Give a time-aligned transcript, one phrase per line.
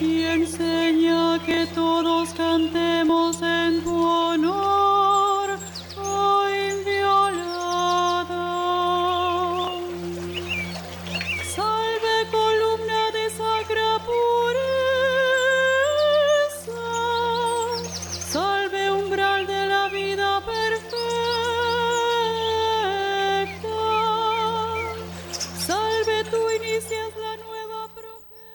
[0.00, 2.83] y enseña que todos cantemos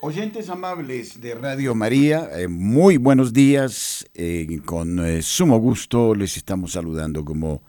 [0.10, 4.10] Oyentes amables de Radio María, eh, muy buenos días.
[4.16, 7.62] eh, con eh, sumo gusto les estamos saludando como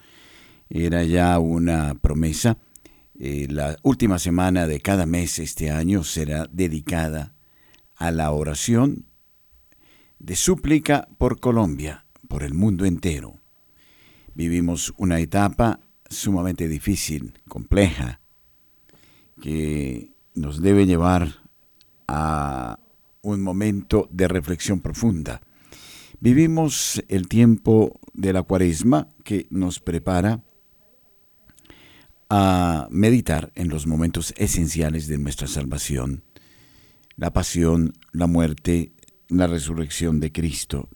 [0.71, 2.57] era ya una promesa.
[3.19, 7.35] La última semana de cada mes este año será dedicada
[7.95, 9.05] a la oración
[10.19, 13.35] de súplica por Colombia, por el mundo entero.
[14.35, 18.23] Vivimos una etapa sumamente difícil, compleja,
[19.43, 21.40] que nos debe llevar
[22.13, 22.81] a
[23.23, 25.43] un momento de reflexión profunda.
[26.19, 30.43] Vivimos el tiempo de la cuaresma que nos prepara
[32.29, 36.25] a meditar en los momentos esenciales de nuestra salvación,
[37.15, 38.93] la pasión, la muerte,
[39.29, 40.89] la resurrección de Cristo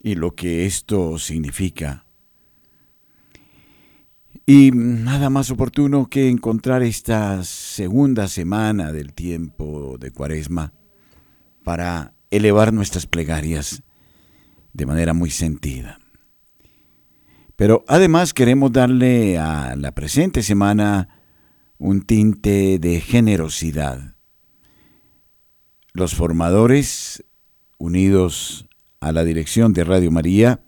[0.00, 2.05] y lo que esto significa.
[4.48, 10.72] Y nada más oportuno que encontrar esta segunda semana del tiempo de Cuaresma
[11.64, 13.82] para elevar nuestras plegarias
[14.72, 15.98] de manera muy sentida.
[17.56, 21.08] Pero además queremos darle a la presente semana
[21.78, 24.14] un tinte de generosidad.
[25.92, 27.24] Los formadores,
[27.78, 28.68] unidos
[29.00, 30.60] a la dirección de Radio María,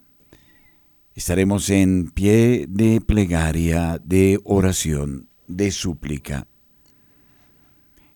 [1.18, 6.46] estaremos en pie de plegaria, de oración, de súplica.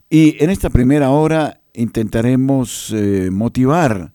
[0.09, 4.15] Y en esta primera hora intentaremos eh, motivar,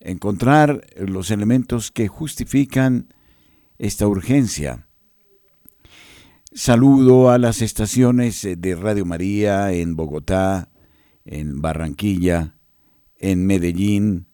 [0.00, 3.14] encontrar los elementos que justifican
[3.78, 4.86] esta urgencia.
[6.52, 10.68] Saludo a las estaciones de Radio María en Bogotá,
[11.24, 12.58] en Barranquilla,
[13.16, 14.26] en Medellín,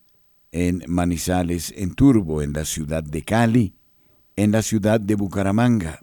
[0.50, 3.76] en Manizales, en Turbo, en la ciudad de Cali,
[4.36, 6.00] en la ciudad de Bucaramanga.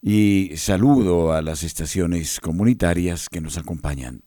[0.00, 4.22] Y saludo a las estaciones comunitarias que nos acompañan.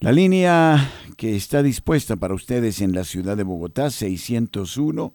[0.00, 5.14] La línea que está dispuesta para ustedes en la ciudad de Bogotá, 601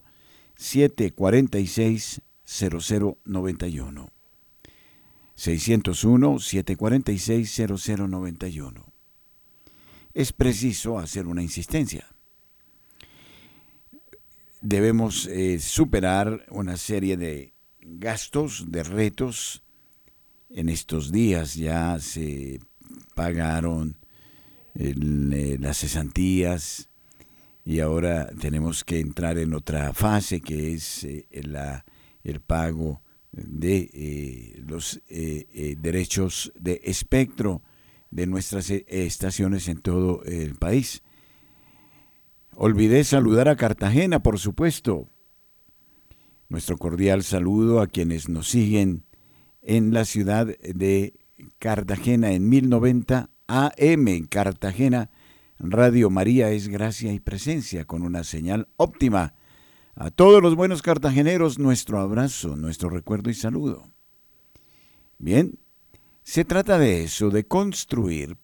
[0.56, 4.19] 746 0091.
[5.40, 8.84] 601 746 0091.
[10.12, 12.06] Es preciso hacer una insistencia.
[14.60, 19.62] Debemos eh, superar una serie de gastos, de retos.
[20.50, 22.60] En estos días ya se
[23.14, 23.96] pagaron
[24.74, 24.94] eh,
[25.58, 26.90] las cesantías
[27.64, 31.86] y ahora tenemos que entrar en otra fase que es eh, la,
[32.24, 33.00] el pago
[33.32, 37.62] de eh, los eh, eh, derechos de espectro
[38.10, 41.02] de nuestras estaciones en todo el país.
[42.54, 45.08] Olvidé saludar a Cartagena, por supuesto.
[46.48, 49.04] Nuestro cordial saludo a quienes nos siguen
[49.62, 51.14] en la ciudad de
[51.60, 55.10] Cartagena en 1090 AM en Cartagena.
[55.58, 59.34] Radio María es gracia y presencia con una señal óptima.
[60.02, 63.90] A todos los buenos cartageneros nuestro abrazo, nuestro recuerdo y saludo.
[65.18, 65.58] Bien,
[66.22, 68.38] se trata de eso, de construir.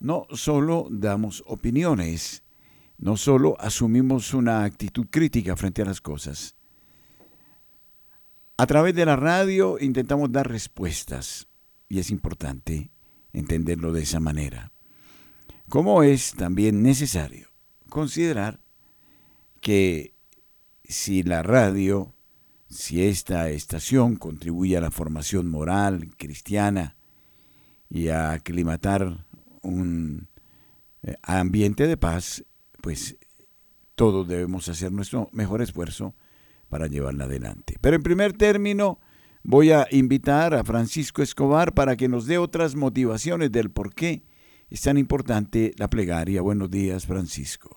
[0.00, 2.44] No solo damos opiniones,
[2.96, 6.56] no solo asumimos una actitud crítica frente a las cosas.
[8.56, 11.46] A través de la radio intentamos dar respuestas
[11.90, 12.88] y es importante
[13.34, 14.72] entenderlo de esa manera.
[15.68, 17.50] Como es también necesario
[17.90, 18.60] considerar
[19.60, 20.15] que
[20.88, 22.14] si la radio,
[22.68, 26.96] si esta estación contribuye a la formación moral cristiana
[27.88, 29.26] y a aclimatar
[29.62, 30.28] un
[31.02, 32.44] eh, ambiente de paz,
[32.80, 33.16] pues
[33.94, 36.14] todos debemos hacer nuestro mejor esfuerzo
[36.68, 37.76] para llevarla adelante.
[37.80, 39.00] Pero en primer término,
[39.42, 44.22] voy a invitar a Francisco Escobar para que nos dé otras motivaciones del por qué
[44.68, 46.42] es tan importante la plegaria.
[46.42, 47.75] Buenos días, Francisco.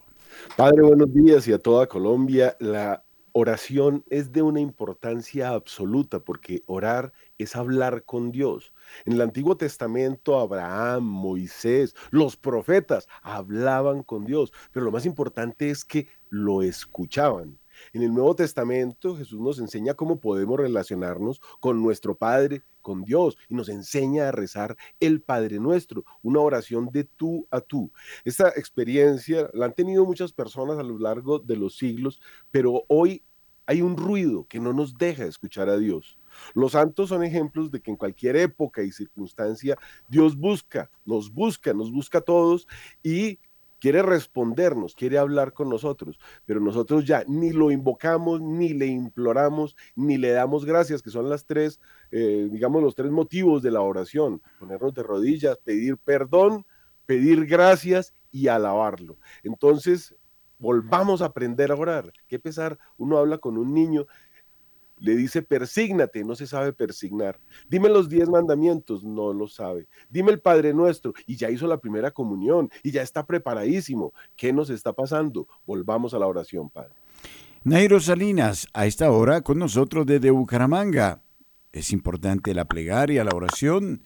[0.55, 2.55] Padre, buenos días y a toda Colombia.
[2.59, 3.03] La
[3.33, 8.73] oración es de una importancia absoluta porque orar es hablar con Dios.
[9.05, 15.69] En el Antiguo Testamento, Abraham, Moisés, los profetas hablaban con Dios, pero lo más importante
[15.69, 17.58] es que lo escuchaban.
[17.93, 23.37] En el Nuevo Testamento Jesús nos enseña cómo podemos relacionarnos con nuestro Padre, con Dios,
[23.49, 27.91] y nos enseña a rezar el Padre Nuestro, una oración de tú a tú.
[28.25, 32.21] Esta experiencia la han tenido muchas personas a lo largo de los siglos,
[32.51, 33.23] pero hoy
[33.65, 36.17] hay un ruido que no nos deja escuchar a Dios.
[36.55, 39.77] Los santos son ejemplos de que en cualquier época y circunstancia
[40.07, 42.67] Dios busca, nos busca, nos busca a todos
[43.03, 43.39] y
[43.79, 49.75] quiere respondernos, quiere hablar con nosotros, pero nosotros ya ni lo invocamos, ni le imploramos,
[49.95, 51.79] ni le damos gracias, que son las tres,
[52.11, 56.65] eh, digamos, los tres motivos de la oración, ponernos de rodillas, pedir perdón,
[57.05, 59.17] pedir gracias y alabarlo.
[59.43, 60.15] Entonces,
[60.59, 62.13] volvamos a aprender a orar.
[62.27, 64.05] Qué pesar, uno habla con un niño
[64.99, 67.39] le dice, persígnate, no se sabe persignar.
[67.69, 69.87] Dime los diez mandamientos, no lo sabe.
[70.09, 74.13] Dime el Padre Nuestro, y ya hizo la primera comunión, y ya está preparadísimo.
[74.35, 75.47] ¿Qué nos está pasando?
[75.65, 76.93] Volvamos a la oración, Padre.
[77.63, 81.21] Nairo Salinas, a esta hora con nosotros desde Bucaramanga.
[81.71, 84.03] Es importante la plegaria, la oración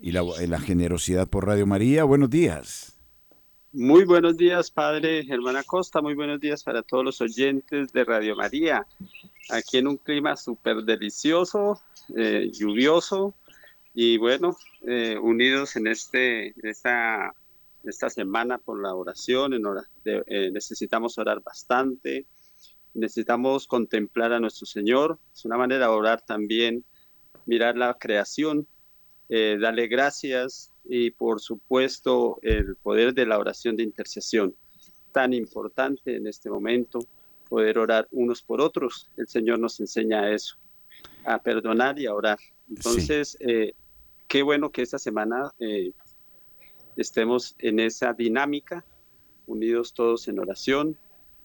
[0.00, 2.04] y la, la generosidad por Radio María.
[2.04, 2.98] Buenos días.
[3.72, 6.00] Muy buenos días, Padre Germán Acosta.
[6.00, 8.86] Muy buenos días para todos los oyentes de Radio María.
[9.50, 11.80] Aquí en un clima súper delicioso,
[12.14, 13.34] eh, lluvioso
[13.94, 14.56] y bueno,
[14.86, 17.32] eh, unidos en este, esta,
[17.84, 19.54] esta semana por la oración.
[20.04, 22.26] Eh, necesitamos orar bastante,
[22.92, 25.18] necesitamos contemplar a nuestro Señor.
[25.32, 26.84] Es una manera de orar también,
[27.46, 28.66] mirar la creación,
[29.30, 34.54] darle gracias y por supuesto el poder de la oración de intercesión,
[35.12, 37.00] tan importante en este momento,
[37.48, 39.10] poder orar unos por otros.
[39.16, 40.56] El Señor nos enseña eso,
[41.24, 42.38] a perdonar y a orar.
[42.68, 43.74] Entonces, eh,
[44.26, 45.92] qué bueno que esta semana eh,
[46.96, 48.84] estemos en esa dinámica,
[49.46, 50.96] unidos todos en oración,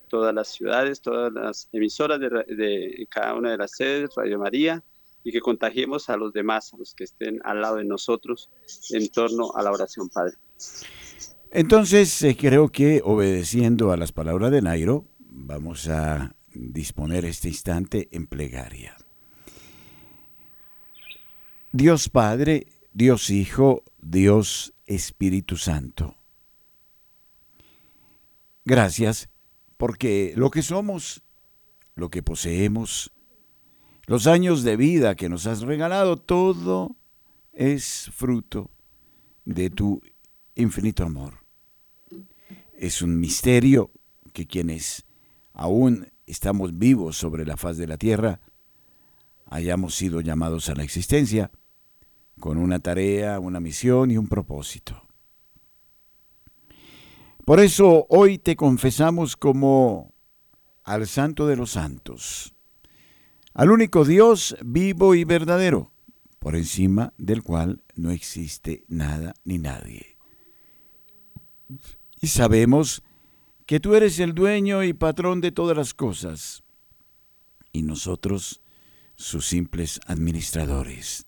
[0.10, 4.84] todas las ciudades, todas las emisoras de, de cada una de las sedes, Radio María,
[5.24, 8.50] y que contagiemos a los demás, a los que estén al lado de nosotros,
[8.92, 10.36] en torno a la oración, Padre.
[11.52, 18.08] Entonces, eh, creo que obedeciendo a las palabras de Nairo, vamos a disponer este instante
[18.12, 18.96] en plegaria.
[21.72, 26.16] Dios Padre, Dios Hijo, Dios Espíritu Santo.
[28.64, 29.30] Gracias
[29.78, 31.24] porque lo que somos,
[31.96, 33.12] lo que poseemos,
[34.06, 36.96] los años de vida que nos has regalado, todo
[37.52, 38.70] es fruto
[39.46, 40.02] de tu
[40.56, 41.40] infinito amor.
[42.78, 43.92] Es un misterio
[44.34, 45.06] que quienes
[45.54, 48.40] aún estamos vivos sobre la faz de la tierra,
[49.46, 51.52] hayamos sido llamados a la existencia
[52.40, 55.08] con una tarea, una misión y un propósito.
[57.46, 60.14] Por eso hoy te confesamos como
[60.84, 62.56] al Santo de los Santos,
[63.54, 65.92] al único Dios vivo y verdadero,
[66.40, 70.18] por encima del cual no existe nada ni nadie.
[72.22, 73.04] Y sabemos
[73.66, 76.64] que tú eres el dueño y patrón de todas las cosas,
[77.72, 78.62] y nosotros
[79.16, 81.26] sus simples administradores.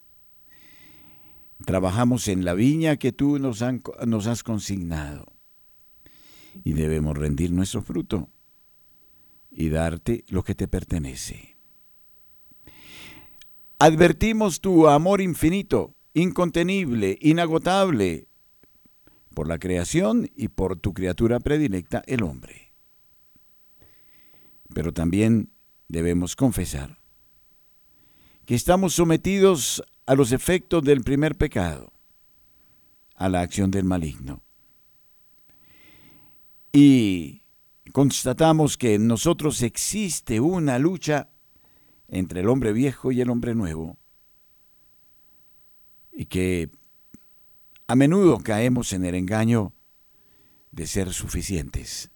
[1.66, 3.64] Trabajamos en la viña que tú nos,
[4.06, 5.32] nos has consignado,
[6.64, 8.30] y debemos rendir nuestro fruto
[9.52, 11.56] y darte lo que te pertenece.
[13.80, 18.28] advertimos tu amor infinito, incontenible, inagotable,
[19.36, 22.74] por la creación y por tu criatura predilecta, el hombre.
[24.74, 25.52] Pero también
[25.88, 26.98] debemos confesar
[28.46, 31.92] que estamos sometidos a los efectos del primer pecado,
[33.16, 34.42] a la acción del maligno.
[36.72, 37.42] Y
[37.92, 41.30] constatamos que en nosotros existe una lucha
[42.08, 43.98] entre el hombre viejo y el hombre nuevo,
[46.12, 46.70] y que
[47.88, 49.74] a menudo caemos en el engaño
[50.72, 52.12] de ser suficientes,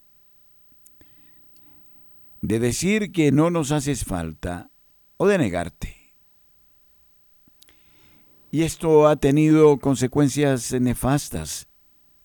[2.42, 4.70] de decir que no nos haces falta
[5.16, 6.14] o de negarte.
[8.50, 11.68] Y esto ha tenido consecuencias nefastas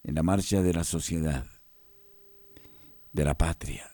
[0.03, 1.45] en la marcha de la sociedad,
[3.13, 3.91] de la patria.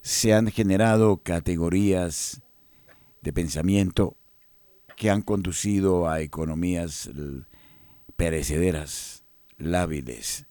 [0.00, 2.40] Se han generado categorías
[3.22, 4.16] de pensamiento
[4.96, 7.10] que han conducido a economías
[8.16, 9.24] perecederas,
[9.58, 10.46] lábiles,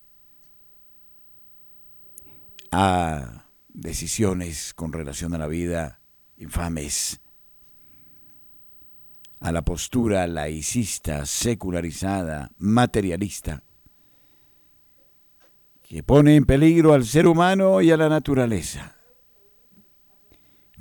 [2.71, 6.01] a decisiones con relación a la vida
[6.37, 7.19] infames,
[9.39, 13.63] a la postura laicista, secularizada, materialista,
[15.83, 18.95] que pone en peligro al ser humano y a la naturaleza.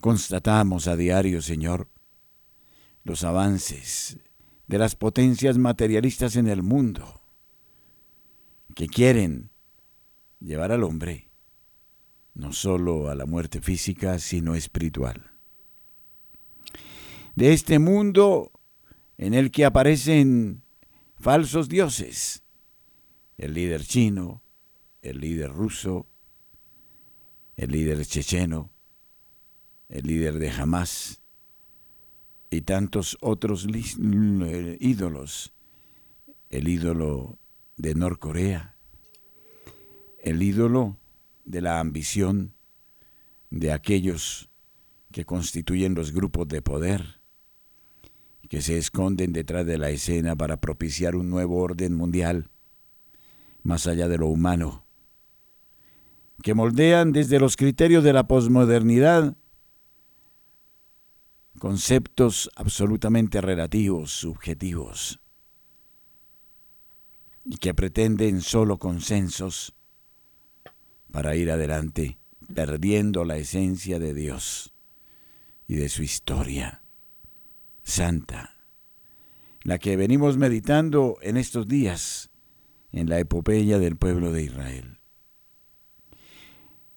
[0.00, 1.88] Constatamos a diario, Señor,
[3.04, 4.18] los avances
[4.66, 7.20] de las potencias materialistas en el mundo,
[8.74, 9.50] que quieren
[10.40, 11.28] llevar al hombre
[12.34, 15.30] no solo a la muerte física, sino espiritual.
[17.36, 18.52] De este mundo
[19.16, 20.62] en el que aparecen
[21.16, 22.42] falsos dioses,
[23.38, 24.42] el líder chino,
[25.02, 26.08] el líder ruso,
[27.56, 28.72] el líder checheno,
[29.88, 31.22] el líder de Hamas,
[32.54, 35.52] y tantos otros ídolos.
[36.50, 37.38] El ídolo
[37.76, 38.76] de Norcorea,
[40.22, 40.96] el ídolo
[41.44, 42.54] de la ambición
[43.50, 44.48] de aquellos
[45.10, 47.20] que constituyen los grupos de poder,
[48.48, 52.50] que se esconden detrás de la escena para propiciar un nuevo orden mundial,
[53.62, 54.84] más allá de lo humano,
[56.42, 59.36] que moldean desde los criterios de la posmodernidad
[61.58, 65.20] conceptos absolutamente relativos, subjetivos,
[67.44, 69.74] y que pretenden solo consensos
[71.10, 72.18] para ir adelante,
[72.54, 74.72] perdiendo la esencia de Dios
[75.68, 76.82] y de su historia
[77.82, 78.56] santa,
[79.62, 82.30] la que venimos meditando en estos días
[82.92, 84.93] en la epopeya del pueblo de Israel.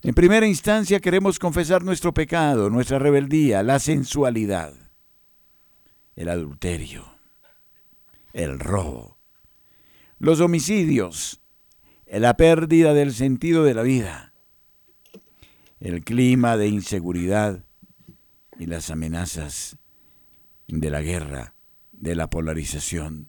[0.07, 4.73] En primera instancia queremos confesar nuestro pecado, nuestra rebeldía, la sensualidad,
[6.15, 7.03] el adulterio,
[8.31, 9.17] el robo,
[10.17, 11.41] los homicidios,
[12.05, 14.33] la pérdida del sentido de la vida,
[15.81, 17.65] el clima de inseguridad
[18.57, 19.75] y las amenazas
[20.69, 21.53] de la guerra,
[21.91, 23.27] de la polarización,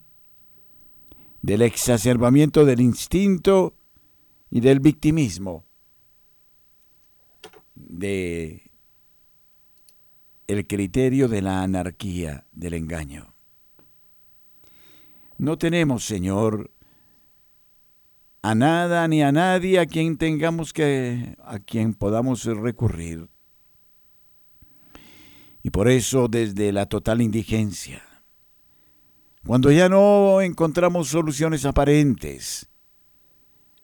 [1.43, 3.75] del exacerbamiento del instinto
[4.49, 5.68] y del victimismo
[7.99, 8.71] de
[10.47, 13.35] el criterio de la anarquía, del engaño.
[15.37, 16.71] No tenemos, Señor,
[18.43, 23.29] a nada ni a nadie a quien tengamos que a quien podamos recurrir.
[25.63, 28.03] Y por eso desde la total indigencia,
[29.45, 32.69] cuando ya no encontramos soluciones aparentes,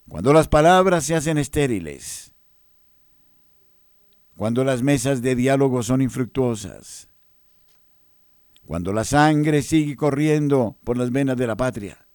[0.08, 2.33] cuando las palabras se hacen estériles,
[4.36, 7.08] cuando las mesas de diálogo son infructuosas,
[8.66, 12.06] cuando la sangre sigue corriendo por las venas de la patria,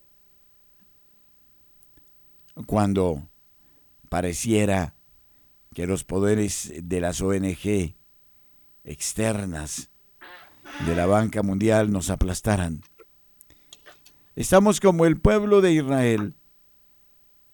[2.65, 3.23] cuando
[4.09, 4.95] pareciera
[5.73, 7.95] que los poderes de las ONG
[8.83, 9.89] externas
[10.85, 12.81] de la banca mundial nos aplastaran.
[14.35, 16.35] Estamos como el pueblo de Israel,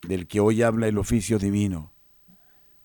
[0.07, 1.91] del que hoy habla el oficio divino,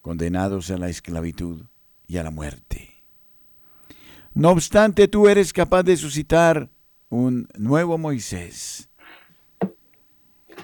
[0.02, 1.69] condenados a la esclavitud
[2.10, 3.04] y a la muerte.
[4.34, 6.68] No obstante, tú eres capaz de suscitar
[7.08, 8.88] un nuevo Moisés,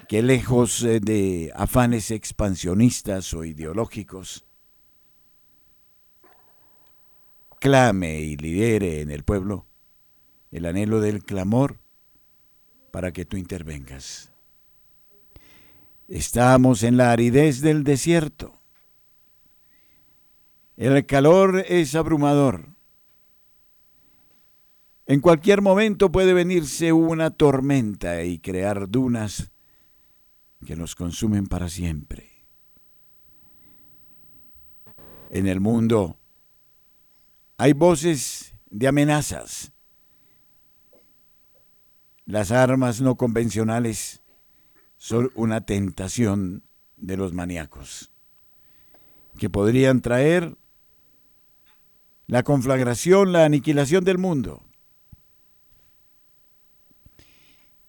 [0.08, 4.44] que lejos eh, de afanes expansionistas o ideológicos,
[7.60, 9.66] clame y lidere en el pueblo
[10.50, 11.78] el anhelo del clamor
[12.90, 14.32] para que tú intervengas.
[16.08, 18.55] Estamos en la aridez del desierto
[20.76, 22.68] el calor es abrumador.
[25.06, 29.50] En cualquier momento puede venirse una tormenta y crear dunas
[30.64, 32.44] que nos consumen para siempre.
[35.30, 36.18] En el mundo
[37.56, 39.72] hay voces de amenazas.
[42.26, 44.22] Las armas no convencionales
[44.98, 46.64] son una tentación
[46.96, 48.10] de los maníacos
[49.38, 50.56] que podrían traer
[52.26, 54.62] la conflagración, la aniquilación del mundo.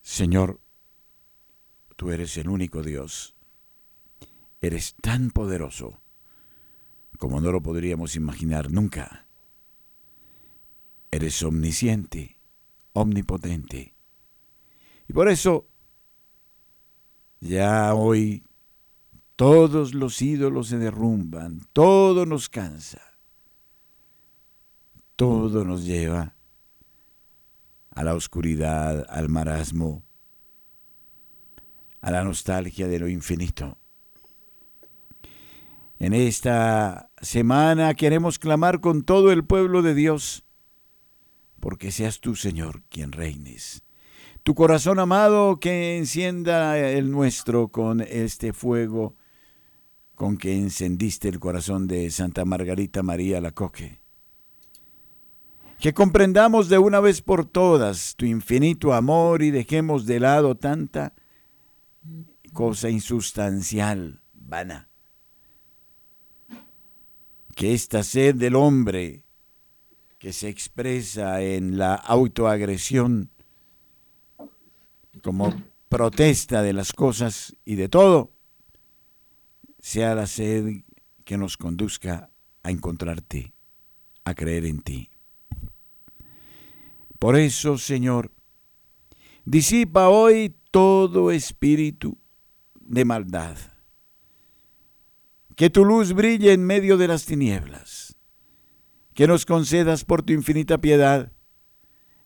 [0.02, 0.60] Señor,
[1.96, 3.36] tú eres el único Dios.
[4.62, 6.02] Eres tan poderoso
[7.18, 9.28] como no lo podríamos imaginar nunca.
[11.12, 12.38] Eres omnisciente,
[12.94, 13.96] omnipotente.
[15.08, 15.68] Y por eso,
[17.40, 18.44] ya hoy,
[19.36, 23.02] todos los ídolos se derrumban, todo nos cansa,
[25.18, 26.36] todo nos lleva
[27.90, 30.04] a la oscuridad, al marasmo,
[32.00, 33.80] a la nostalgia de lo infinito.
[36.00, 40.46] En esta semana queremos clamar con todo el pueblo de Dios,
[41.60, 43.82] porque seas tú, Señor, quien reines.
[44.44, 49.16] Tu corazón amado que encienda el nuestro con este fuego
[50.14, 54.07] con que encendiste el corazón de Santa Margarita María Lacoque.
[55.80, 61.14] Que comprendamos de una vez por todas tu infinito amor y dejemos de lado tanta
[62.54, 64.88] cosa insustancial, vana
[67.58, 69.24] que esta sed del hombre
[70.20, 73.32] que se expresa en la autoagresión
[75.24, 78.32] como protesta de las cosas y de todo,
[79.80, 80.84] sea la sed
[81.26, 82.30] que nos conduzca
[82.62, 83.54] a encontrarte,
[84.24, 85.10] a creer en ti.
[87.20, 88.32] Por eso, Señor,
[89.46, 92.18] disipa hoy todo espíritu
[92.80, 93.58] de maldad.
[95.56, 98.16] Que tu luz brille en medio de las tinieblas,
[99.16, 101.32] que nos concedas por tu infinita piedad,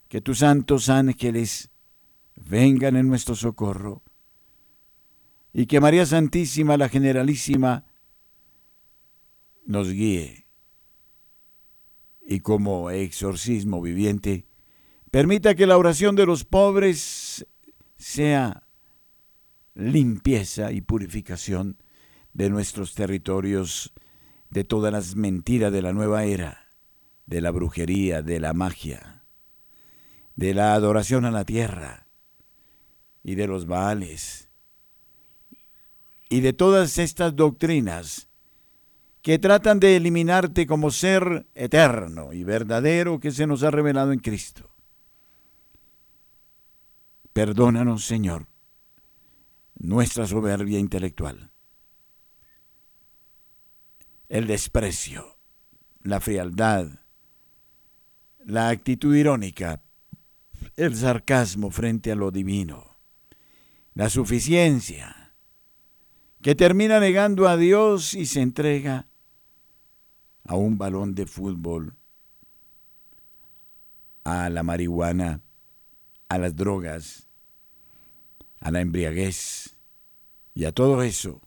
[0.09, 1.71] que tus santos ángeles
[2.35, 4.03] vengan en nuestro socorro,
[5.53, 7.85] y que María Santísima, la Generalísima,
[9.65, 10.47] nos guíe,
[12.27, 14.45] y como exorcismo viviente,
[15.11, 17.45] permita que la oración de los pobres
[17.97, 18.63] sea
[19.75, 21.77] limpieza y purificación
[22.33, 23.93] de nuestros territorios,
[24.49, 26.65] de todas las mentiras de la nueva era,
[27.25, 29.23] de la brujería, de la magia,
[30.35, 32.07] de la adoración a la tierra
[33.23, 34.49] y de los baales,
[36.29, 38.29] y de todas estas doctrinas
[39.21, 44.19] que tratan de eliminarte como ser eterno y verdadero que se nos ha revelado en
[44.19, 44.70] Cristo.
[47.33, 48.47] Perdónanos, Señor,
[49.75, 51.51] nuestra soberbia intelectual
[54.31, 55.37] el desprecio,
[56.03, 56.87] la frialdad,
[58.45, 59.83] la actitud irónica,
[60.77, 62.95] el sarcasmo frente a lo divino,
[63.93, 65.35] la suficiencia,
[66.41, 69.09] que termina negando a Dios y se entrega
[70.45, 71.97] a un balón de fútbol,
[74.23, 75.41] a la marihuana,
[76.31, 77.27] a las drogas,
[78.61, 79.75] a la embriaguez
[80.53, 81.41] y a todo eso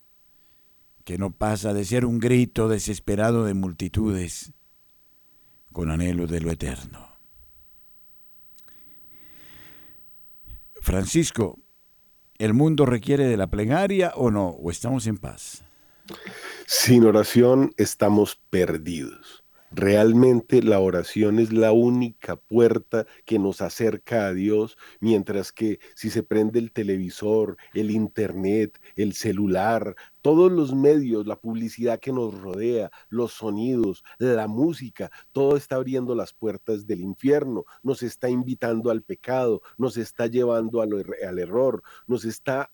[1.04, 4.52] que no pasa de ser un grito desesperado de multitudes
[5.72, 7.08] con anhelo de lo eterno.
[10.82, 11.58] Francisco,
[12.36, 14.48] ¿el mundo requiere de la plegaria o no?
[14.48, 15.64] ¿O estamos en paz?
[16.66, 19.43] Sin oración estamos perdidos.
[19.76, 26.10] Realmente la oración es la única puerta que nos acerca a Dios, mientras que si
[26.10, 32.40] se prende el televisor, el internet, el celular, todos los medios, la publicidad que nos
[32.40, 38.92] rodea, los sonidos, la música, todo está abriendo las puertas del infierno, nos está invitando
[38.92, 42.70] al pecado, nos está llevando al, al error, nos está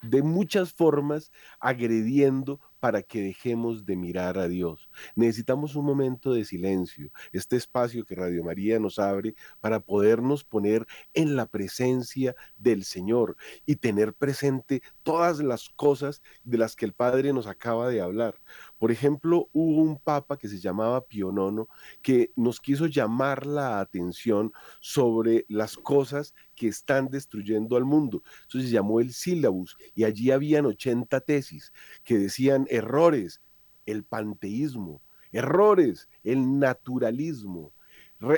[0.00, 4.90] de muchas formas agrediendo para que dejemos de mirar a Dios.
[5.16, 10.86] Necesitamos un momento de silencio, este espacio que Radio María nos abre para podernos poner
[11.14, 16.92] en la presencia del Señor y tener presente todas las cosas de las que el
[16.92, 18.38] Padre nos acaba de hablar.
[18.78, 21.66] Por ejemplo, hubo un papa que se llamaba Pío IX
[22.02, 28.22] que nos quiso llamar la atención sobre las cosas que están destruyendo al mundo.
[28.48, 33.40] Eso se llamó el sílabus y allí habían 80 tesis que decían errores,
[33.86, 37.72] el panteísmo, errores, el naturalismo,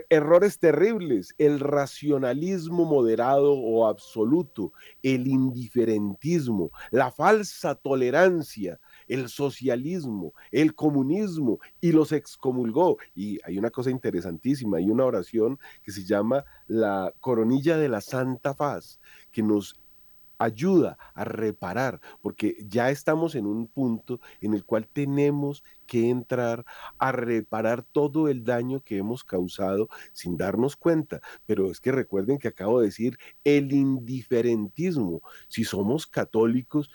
[0.09, 10.75] errores terribles, el racionalismo moderado o absoluto, el indiferentismo, la falsa tolerancia, el socialismo, el
[10.75, 12.97] comunismo y los excomulgó.
[13.15, 18.01] Y hay una cosa interesantísima, hay una oración que se llama la coronilla de la
[18.01, 19.77] Santa Faz, que nos
[20.39, 26.65] ayuda a reparar, porque ya estamos en un punto en el cual tenemos que entrar
[26.99, 31.21] a reparar todo el daño que hemos causado sin darnos cuenta.
[31.47, 35.23] Pero es que recuerden que acabo de decir el indiferentismo.
[35.49, 36.91] Si somos católicos,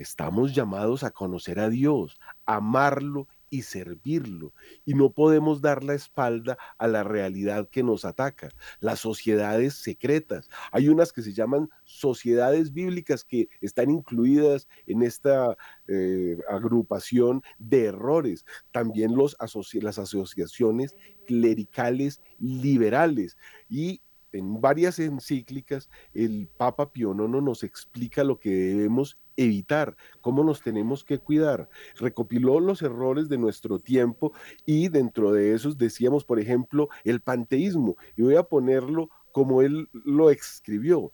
[0.00, 4.54] estamos llamados a conocer a Dios, amarlo y servirlo.
[4.84, 10.48] Y no podemos dar la espalda a la realidad que nos ataca, las sociedades secretas.
[10.72, 15.56] Hay unas que se llaman sociedades bíblicas que están incluidas en esta
[15.88, 18.46] eh, agrupación de errores.
[18.70, 19.36] También los
[19.80, 23.36] las asociaciones clericales liberales.
[23.68, 24.00] Y
[24.32, 30.62] en varias encíclicas, el Papa Pío IX nos explica lo que debemos evitar, cómo nos
[30.62, 31.68] tenemos que cuidar.
[31.96, 34.32] Recopiló los errores de nuestro tiempo
[34.66, 37.96] y dentro de esos decíamos, por ejemplo, el panteísmo.
[38.16, 41.12] Y voy a ponerlo como él lo escribió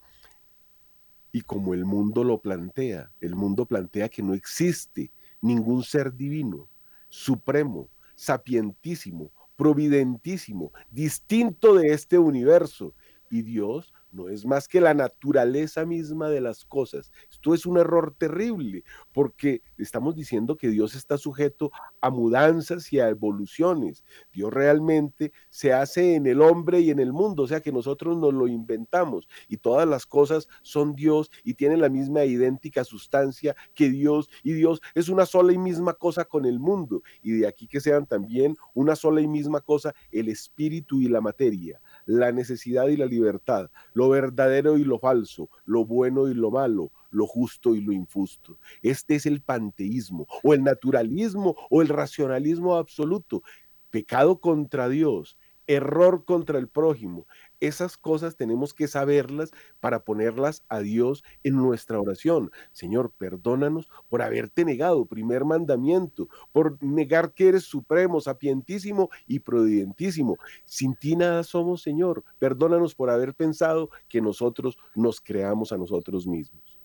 [1.33, 3.13] y como el mundo lo plantea.
[3.21, 6.69] El mundo plantea que no existe ningún ser divino,
[7.09, 12.95] supremo, sapientísimo, providentísimo, distinto de este universo.
[13.31, 17.13] Y Dios no es más que la naturaleza misma de las cosas.
[17.31, 23.01] Esto es un error terrible porque estamos diciendo que Dios está sujeto a mudanzas y
[23.01, 24.05] a evoluciones.
[24.33, 28.17] Dios realmente se hace en el hombre y en el mundo, o sea que nosotros
[28.17, 33.55] nos lo inventamos y todas las cosas son Dios y tienen la misma idéntica sustancia
[33.75, 37.47] que Dios y Dios es una sola y misma cosa con el mundo y de
[37.47, 42.33] aquí que sean también una sola y misma cosa el espíritu y la materia la
[42.33, 47.27] necesidad y la libertad, lo verdadero y lo falso, lo bueno y lo malo, lo
[47.27, 48.59] justo y lo injusto.
[48.83, 53.43] Este es el panteísmo, o el naturalismo, o el racionalismo absoluto.
[53.91, 57.27] Pecado contra Dios, error contra el prójimo.
[57.61, 62.51] Esas cosas tenemos que saberlas para ponerlas a Dios en nuestra oración.
[62.73, 70.37] Señor, perdónanos por haberte negado, primer mandamiento, por negar que eres supremo, sapientísimo y providentísimo.
[70.65, 72.25] Sin ti nada somos, Señor.
[72.39, 76.79] Perdónanos por haber pensado que nosotros nos creamos a nosotros mismos.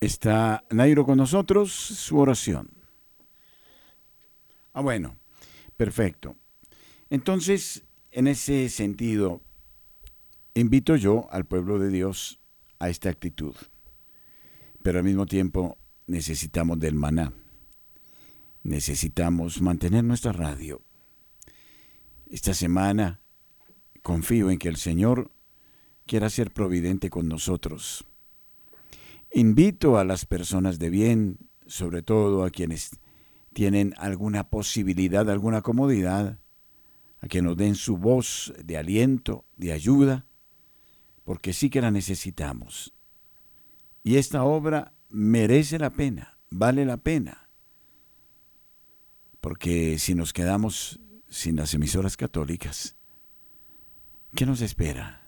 [0.00, 2.68] Está Nairo con nosotros, su oración.
[4.72, 5.14] Ah, bueno,
[5.76, 6.34] perfecto.
[7.12, 9.42] Entonces, en ese sentido,
[10.54, 12.40] invito yo al pueblo de Dios
[12.78, 13.54] a esta actitud.
[14.82, 17.34] Pero al mismo tiempo necesitamos del maná.
[18.62, 20.80] Necesitamos mantener nuestra radio.
[22.30, 23.20] Esta semana
[24.00, 25.30] confío en que el Señor
[26.06, 28.06] quiera ser providente con nosotros.
[29.34, 32.98] Invito a las personas de bien, sobre todo a quienes
[33.52, 36.38] tienen alguna posibilidad, alguna comodidad,
[37.22, 40.26] a que nos den su voz de aliento, de ayuda,
[41.24, 42.92] porque sí que la necesitamos.
[44.02, 47.48] Y esta obra merece la pena, vale la pena,
[49.40, 52.96] porque si nos quedamos sin las emisoras católicas,
[54.34, 55.22] ¿qué nos espera?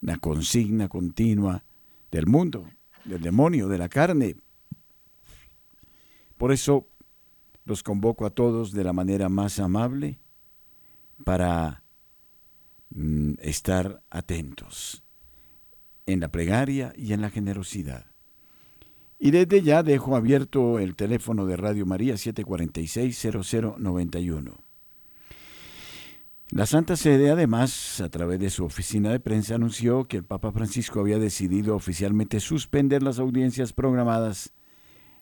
[0.00, 1.64] La consigna continua
[2.10, 2.68] del mundo,
[3.06, 4.36] del demonio, de la carne.
[6.36, 6.86] Por eso
[7.64, 10.18] los convoco a todos de la manera más amable
[11.24, 11.82] para
[12.90, 15.02] mm, estar atentos
[16.06, 18.06] en la plegaria y en la generosidad.
[19.18, 24.60] Y desde ya dejo abierto el teléfono de Radio María 746-0091.
[26.52, 30.50] La Santa Sede, además, a través de su oficina de prensa, anunció que el Papa
[30.50, 34.52] Francisco había decidido oficialmente suspender las audiencias programadas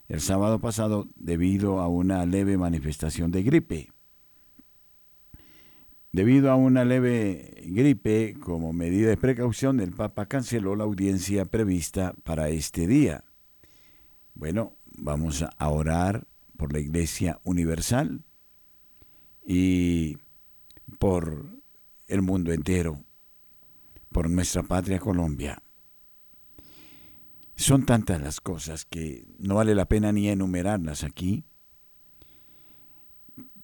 [0.09, 3.93] el sábado pasado debido a una leve manifestación de gripe.
[6.11, 12.15] Debido a una leve gripe, como medida de precaución, el Papa canceló la audiencia prevista
[12.25, 13.25] para este día.
[14.35, 18.25] Bueno, vamos a orar por la Iglesia Universal
[19.47, 20.17] y
[20.99, 21.47] por
[22.07, 23.05] el mundo entero,
[24.11, 25.63] por nuestra patria Colombia.
[27.55, 31.45] Son tantas las cosas que no vale la pena ni enumerarlas aquí,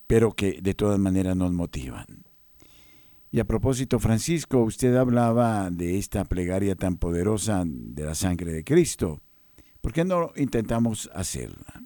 [0.06, 2.24] pero que de todas maneras nos motivan.
[3.34, 8.62] Y a propósito, Francisco, usted hablaba de esta plegaria tan poderosa de la sangre de
[8.62, 9.22] Cristo.
[9.80, 11.82] ¿Por qué no intentamos hacerla?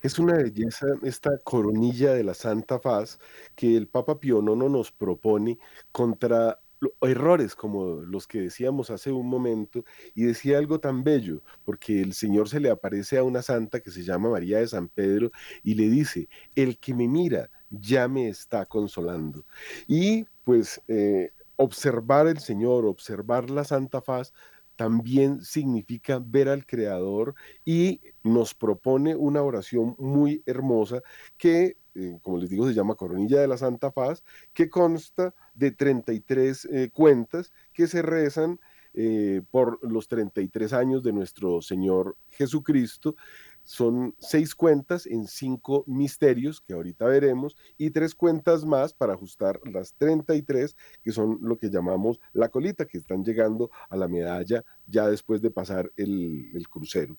[0.00, 3.18] Es una belleza esta coronilla de la Santa Faz
[3.56, 5.58] que el Papa Pío IX nos propone
[5.90, 6.60] contra
[7.00, 12.12] errores como los que decíamos hace un momento y decía algo tan bello, porque el
[12.12, 15.32] Señor se le aparece a una santa que se llama María de San Pedro
[15.64, 19.44] y le dice, el que me mira ya me está consolando.
[19.86, 24.32] Y pues eh, observar el Señor, observar la Santa Faz,
[24.76, 27.34] también significa ver al Creador
[27.64, 31.00] y nos propone una oración muy hermosa
[31.38, 35.70] que, eh, como les digo, se llama Coronilla de la Santa Faz, que consta de
[35.70, 38.58] 33 eh, cuentas que se rezan
[38.94, 43.16] eh, por los 33 años de nuestro Señor Jesucristo.
[43.64, 49.58] Son seis cuentas en cinco misterios que ahorita veremos y tres cuentas más para ajustar
[49.64, 54.64] las 33 que son lo que llamamos la colita, que están llegando a la medalla
[54.86, 57.16] ya después de pasar el, el crucero.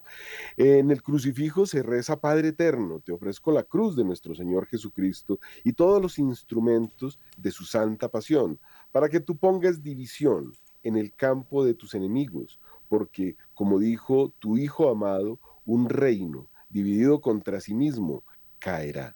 [0.55, 5.39] En el crucifijo se reza Padre Eterno, te ofrezco la cruz de nuestro Señor Jesucristo
[5.63, 8.59] y todos los instrumentos de su santa pasión,
[8.91, 10.53] para que tú pongas división
[10.83, 17.21] en el campo de tus enemigos, porque, como dijo tu Hijo amado, un reino dividido
[17.21, 18.23] contra sí mismo
[18.59, 19.15] caerá.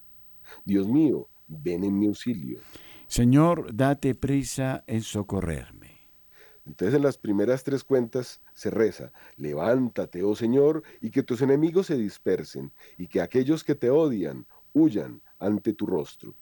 [0.64, 2.60] Dios mío, ven en mi auxilio.
[3.06, 5.80] Señor, date prisa en socorrerme.
[6.66, 11.86] Entonces en las primeras tres cuentas se reza, levántate, oh Señor, y que tus enemigos
[11.86, 16.34] se dispersen, y que aquellos que te odian huyan ante tu rostro.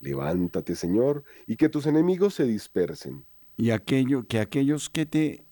[0.00, 3.24] Levántate, Señor, y que tus enemigos se dispersen,
[3.56, 5.45] Y aquello, que aquellos que te,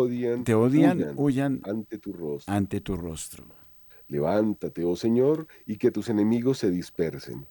[0.00, 2.54] odian, te odian huyan huyan ante tu rostro.
[2.54, 3.44] ante tu rostro.
[4.08, 7.46] Levántate, oh Señor, y que tus enemigos se dispersen,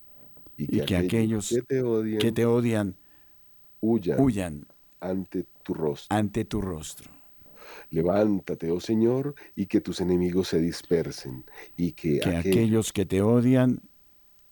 [0.58, 2.96] Y que aquellos que te odian Que te odian
[3.82, 4.68] huyan huyan
[5.00, 6.16] ante tu rostro.
[6.18, 7.12] ante tu rostro.
[7.92, 11.46] Levántate, oh Señor, y que tus enemigos se dispersen,
[11.78, 13.82] y que, Que aquellos aquellos que te odian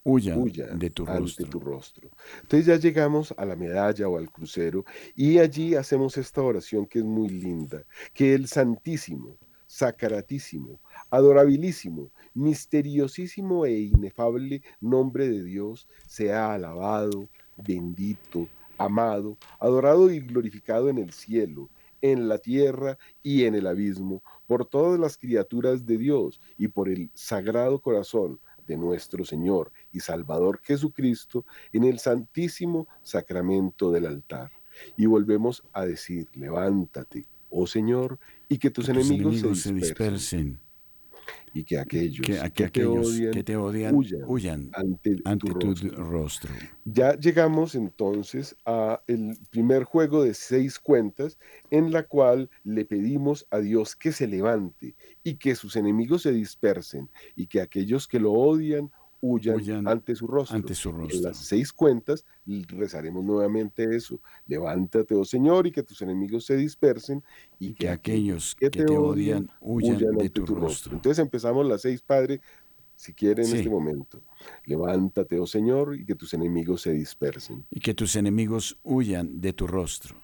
[0.08, 1.50] huyan huyan de tu ante rostro.
[1.50, 2.10] tu rostro.
[2.41, 7.00] Entonces ya llegamos a la medalla o al crucero y allí hacemos esta oración que
[7.00, 9.38] es muy linda, que el Santísimo,
[9.70, 20.88] Sacratísimo, adorabilísimo, misteriosísimo e inefable nombre de Dios sea alabado, bendito, amado, adorado y glorificado
[20.88, 21.70] en el cielo,
[22.02, 26.88] en la tierra y en el abismo, por todas las criaturas de Dios y por
[26.88, 34.51] el sagrado corazón de nuestro Señor y Salvador Jesucristo en el santísimo sacramento del altar.
[34.95, 39.73] Y volvemos a decir, levántate, oh Señor, y que tus, Que tus enemigos, enemigos se
[39.73, 40.60] dispersen,
[41.54, 45.54] y que aquellos Que, que, que te odian que te odian huyan huyan ante, ante
[45.56, 46.54] tu rostro.
[46.86, 51.38] Ya llegamos entonces a el primer juego de seis cuentas
[51.70, 56.32] en la cual le pedimos a Dios que se levante y que sus enemigos se
[56.32, 60.56] dispersen y que aquellos que lo odian huyan, Huyan ante su rostro.
[60.56, 61.21] ante su Y En rostro.
[61.21, 62.25] las seis cuentas
[62.67, 64.19] rezaremos nuevamente eso.
[64.45, 67.23] Levántate, oh Señor, y que tus enemigos se dispersen
[67.60, 70.93] y, Y que aquellos que te odian odian huyan de ante tu rostro.
[70.95, 72.41] Entonces empezamos las seis, Padre,
[72.95, 73.58] si quiere en Sí.
[73.58, 74.21] este momento.
[74.65, 77.65] Levántate, oh Señor, y que tus enemigos se dispersen.
[77.69, 80.15] Y que tus enemigos huyan de tu rostro.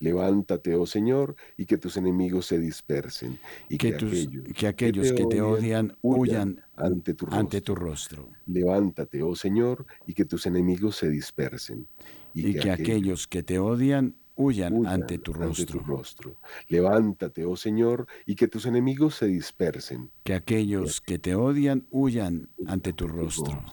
[0.00, 3.38] Levántate, oh Señor, y que tus enemigos se dispersen.
[3.68, 7.40] Y Que, que, tus- aquellos que aquellos que te odian huyan ante tu rostro.
[7.40, 8.28] ante tu rostro.
[8.46, 11.86] Levántate, oh Señor, y que tus enemigos se dispersen.
[12.34, 15.80] Y que aquellos que te odian huyan huyan ante tu rostro.
[15.80, 16.36] rostro.
[16.68, 20.10] Levántate, oh Señor, y que tus enemigos se dispersen.
[20.22, 23.64] Que aquellos que te odian huyan ante tu rostro.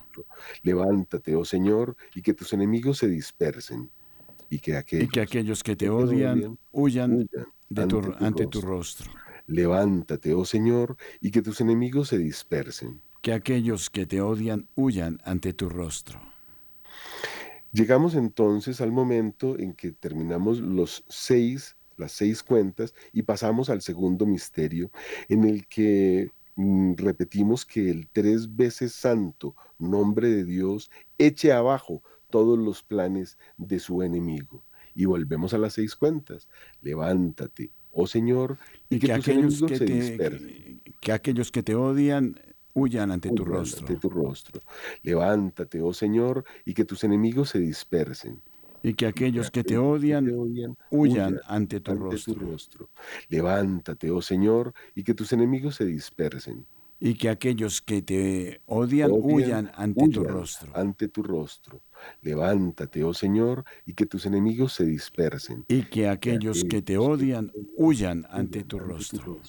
[0.63, 3.91] Levántate, oh Señor, y que tus enemigos se dispersen.
[4.55, 7.41] Y que Y aquellos que aquellos que te odian odian huyan huyan de tu-
[7.81, 8.61] ante tu ante tu rostro.
[8.61, 9.11] rostro.
[9.47, 13.01] Levántate, oh Señor, y que tus enemigos se dispersen.
[13.21, 16.21] Que aquellos que te odian huyan ante tu rostro.
[17.71, 23.81] Llegamos entonces al momento en que terminamos los seis, las seis cuentas y pasamos al
[23.81, 24.91] segundo misterio
[25.27, 32.01] en el que mm, repetimos que el tres veces santo nombre de Dios eche abajo
[32.36, 34.65] todos los planes de su enemigo.
[34.93, 36.50] Y volvemos a las seis cuentas.
[36.82, 40.82] Levántate, oh Señor, y, Y que, que tus aquellos enemigos que se te, dispersen.
[41.02, 42.36] que aquellos que te odian
[42.74, 43.80] huyan ante tu Huyan rostro.
[43.80, 44.65] ante tu rostro.
[45.04, 48.43] Levántate, oh Señor, y que tus enemigos se dispersen.
[48.84, 50.38] Y que aquellos que te odian
[50.89, 52.34] huyan ante tu ante rostro.
[52.36, 52.91] tu rostro.
[53.30, 56.67] Levántate, oh Señor, y que tus enemigos se dispersen.
[57.00, 60.78] Y que aquellos que te odian Odian, huyan ante tu huyan rostro.
[60.78, 61.84] Ante tu rostro.
[62.21, 65.65] Levántate, oh Señor, y que tus enemigos se dispersen.
[65.67, 69.39] Y que aquellos que te odian huyan ante tu rostro.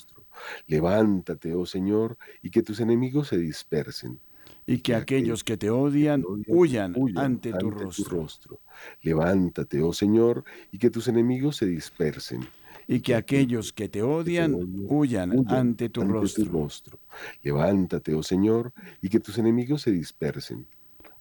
[0.67, 4.21] Levántate, oh Señor, y que tus enemigos se dispersen.
[4.67, 8.61] Y que aquellos que te odian huyan ante tu rostro.
[9.03, 12.47] Levántate, oh Señor, y que tus enemigos se dispersen.
[12.89, 14.55] Y que aquellos que te odian
[14.89, 17.01] huyan ante tu rostro.
[17.43, 20.67] Levántate, oh Señor, y que tus enemigos se dispersen.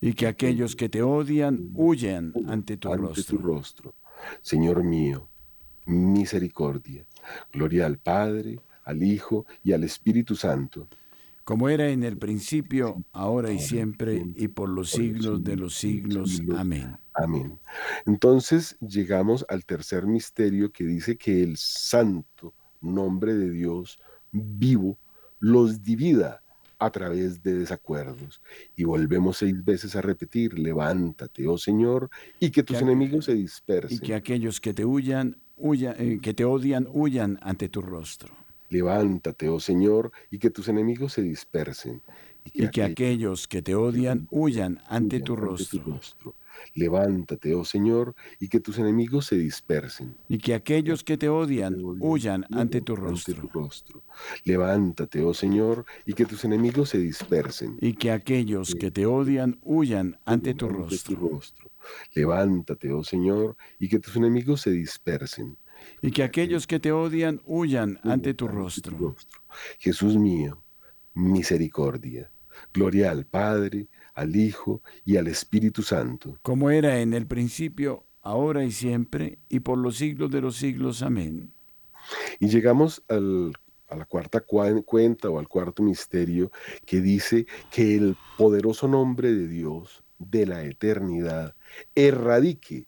[0.02, 2.90] Y que aquellos que te odian huyan ante tu
[3.38, 3.96] rostro.
[4.42, 5.28] Señor mío,
[5.86, 7.06] misericordia.
[7.52, 10.88] Gloria al Padre, al Hijo y al Espíritu Santo.
[11.44, 16.42] Como era en el principio, ahora y siempre, y por los siglos de los siglos.
[16.58, 16.98] Amén.
[17.14, 17.60] Amén.
[18.08, 24.00] Entonces llegamos al tercer misterio que dice que el santo nombre de Dios
[24.32, 24.98] vivo
[25.40, 26.42] los divida
[26.80, 28.42] a través de desacuerdos.
[28.76, 32.10] Y volvemos seis veces a repetir, levántate, oh Señor,
[32.40, 33.98] y que tus enemigos se dispersen.
[33.98, 38.34] Y que aquellos que te huyan, huyan eh, que te odian, huyan ante tu rostro.
[38.70, 42.02] Levántate, oh Señor, y que tus enemigos se dispersen.
[42.46, 46.00] Y que, aquellos que te odian huyan ante tu rostro.
[46.74, 50.16] Levántate, oh Señor, y que tus enemigos se dispersen.
[50.28, 53.50] Y que aquellos que te odian huyan ante tu rostro.
[54.44, 57.78] Levántate, oh Señor, y que tus enemigos se dispersen.
[57.82, 61.42] Y que aquellos que te odian huyan ante tu rostro.
[62.14, 65.58] Levántate, oh Señor, y que tus enemigos se dispersen.
[66.02, 69.16] Y que aquellos que te odian huyan ante tu rostro.
[69.78, 70.64] Jesús mío,
[71.14, 72.32] misericordia.
[72.74, 76.40] Gloria al Padre, al Hijo y al Espíritu Santo.
[76.42, 81.04] Como era en el principio, ahora y siempre, y por los siglos de los siglos.
[81.04, 81.54] Amén.
[82.40, 86.52] Y llegamos a la cuarta cuenta o al cuarto misterio
[86.86, 91.56] que dice que el poderoso nombre de Dios de la eternidad
[91.94, 92.88] erradique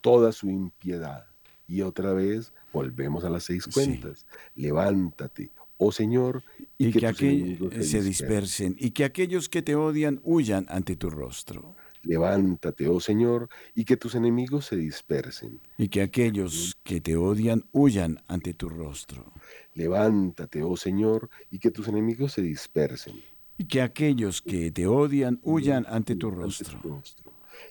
[0.00, 1.26] toda su impiedad.
[1.66, 4.26] Y otra vez volvemos a las seis cuentas.
[4.54, 6.44] Levántate, oh Señor,
[6.76, 11.74] y, que, aquellos se dispersen, y que aquellos que te odian huyan ante tu rostro.
[12.02, 15.60] Levántate, oh Señor, y que tus enemigos se dispersen.
[15.78, 19.32] Y que aquellos que te odian huyan ante tu rostro.
[19.74, 23.16] Levántate, oh Señor, y que tus enemigos se dispersen.
[23.56, 27.02] Y que aquellos que te odian huyan ante tu rostro.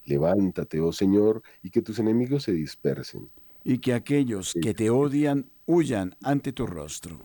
[0.06, 3.30] Levántate, oh Señor, y que tus enemigos se dispersen.
[3.63, 7.19] Y que aquellos que te odian huyan ante tu rostro.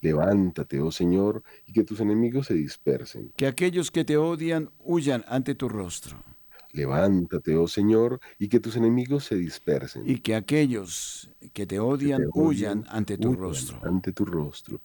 [0.00, 3.32] Levántate, oh Señor, y que tus enemigos se dispersen.
[3.36, 6.22] Que aquellos que te odian huyan ante tu rostro.
[6.72, 10.02] Levántate, oh Señor, y que tus enemigos se dispersen.
[10.06, 13.80] Y que aquellos que te odian, huyan ante tu rostro.
[13.82, 14.80] Ante tu rostro.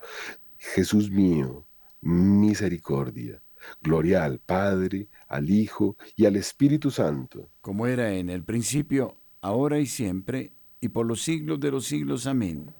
[0.57, 1.65] Jesús mío,
[2.01, 3.41] misericordia.
[3.81, 7.49] Gloria al Padre, al Hijo y al Espíritu Santo.
[7.61, 12.27] Como era en el principio, ahora y siempre, y por los siglos de los siglos.
[12.27, 12.73] Amén.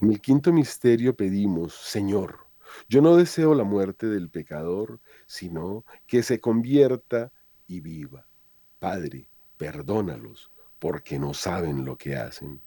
[0.00, 2.46] En el quinto misterio pedimos, Señor,
[2.88, 7.32] yo no deseo la muerte del pecador, sino que se convierta
[7.66, 8.26] y viva.
[8.78, 12.60] Padre, perdónalos, porque no saben lo que hacen.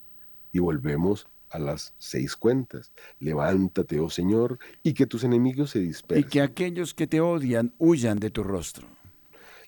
[0.51, 2.91] Y volvemos a las seis cuentas.
[3.19, 6.25] Levántate, oh Señor, y que tus enemigos se dispersen.
[6.25, 8.87] Y que aquellos que te odian huyan de tu rostro.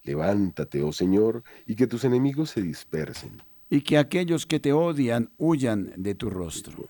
[0.03, 3.41] Levántate, oh Señor, y que tus enemigos se dispersen.
[3.69, 6.89] Y que aquellos que te odian huyan de tu rostro.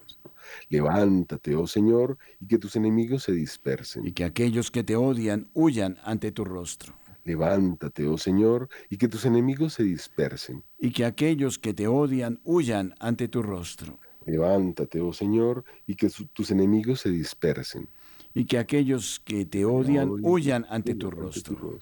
[0.70, 4.08] Levántate, oh Señor, y que tus enemigos se dispersen.
[4.08, 6.94] Y que aquellos que te odian huyan ante tu rostro.
[7.24, 10.64] Levántate, oh Señor, y que tus enemigos se dispersen.
[10.80, 14.00] Y que aquellos que te odian huyan ante tu rostro.
[14.26, 17.90] Levántate, oh Señor, y que tus enemigos se dispersen.
[18.34, 21.80] Y que aquellos que te odian huyan ante tu rostro.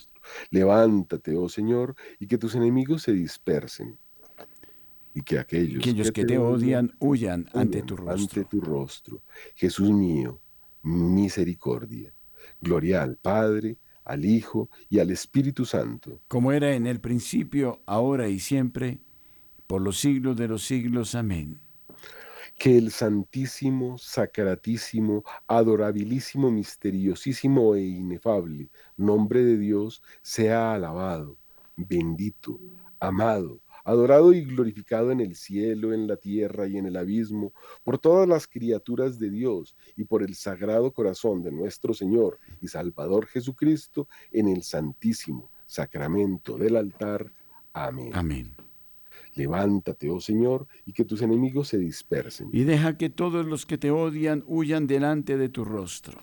[0.49, 3.97] Levántate, oh Señor, y que tus enemigos se dispersen
[5.19, 8.13] y que aquellos, que, te odian huyan ante tu rostro.
[8.13, 9.21] Ante tu rostro.
[9.53, 10.39] Jesús mío,
[10.81, 12.13] misericordia.
[12.61, 16.21] Gloria al Padre, al Hijo y al Espíritu Santo.
[16.29, 18.99] Como era en el principio, ahora y siempre,
[19.67, 21.15] por los siglos de los siglos.
[21.15, 21.59] Amén.
[22.57, 31.37] Que el santísimo, sacratísimo, adorabilísimo, misteriosísimo e inefable nombre de Dios sea alabado,
[31.75, 32.57] bendito,
[33.01, 37.97] amado, adorado y glorificado en el cielo, en la tierra y en el abismo, por
[37.97, 43.27] todas las criaturas de Dios y por el sagrado corazón de nuestro Señor y Salvador
[43.27, 47.31] Jesucristo, en el santísimo sacramento del altar.
[47.73, 48.11] Amén.
[48.13, 48.55] Amén.
[49.35, 52.49] Levántate, oh Señor, y que tus enemigos se dispersen.
[52.51, 56.19] Y deja que todos los que te odian huyan delante de tu rostro.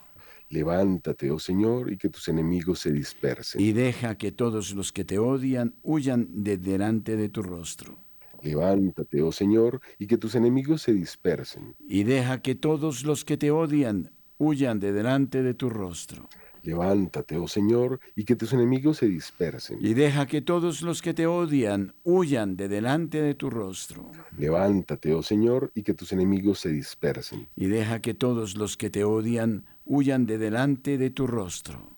[0.49, 3.61] Levántate, oh Señor, y que tus enemigos se dispersen.
[3.61, 7.99] Y deja que todos los que te odian huyan de delante de tu rostro.
[8.43, 11.75] Levántate, oh Señor, y que tus enemigos se dispersen.
[11.89, 16.29] Y deja que todos los que te odian huyan de delante de tu rostro.
[16.63, 19.79] Levántate, oh Señor, y que tus enemigos se dispersen.
[19.81, 24.11] Y deja que todos los que te odian huyan de delante de tu rostro.
[24.37, 27.49] Levántate, oh Señor, y que tus enemigos se dispersen.
[27.55, 31.97] Y deja que todos los que te odian huyan de delante de tu rostro.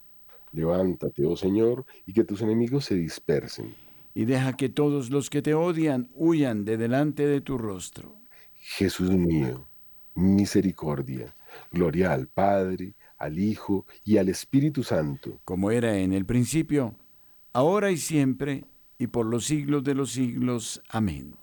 [0.53, 3.75] Levántate, oh Señor, y que tus enemigos se dispersen.
[4.15, 8.15] Y deja que todos los que te odian huyan de delante de tu rostro.
[8.55, 9.69] Jesús mío,
[10.15, 11.35] misericordia,
[11.73, 15.41] gloria al Padre, al Hijo y al Espíritu Santo.
[15.45, 16.95] como era en el principio,
[17.53, 18.65] ahora y siempre,
[18.99, 20.83] y por los siglos de los siglos.
[20.89, 21.35] Amén.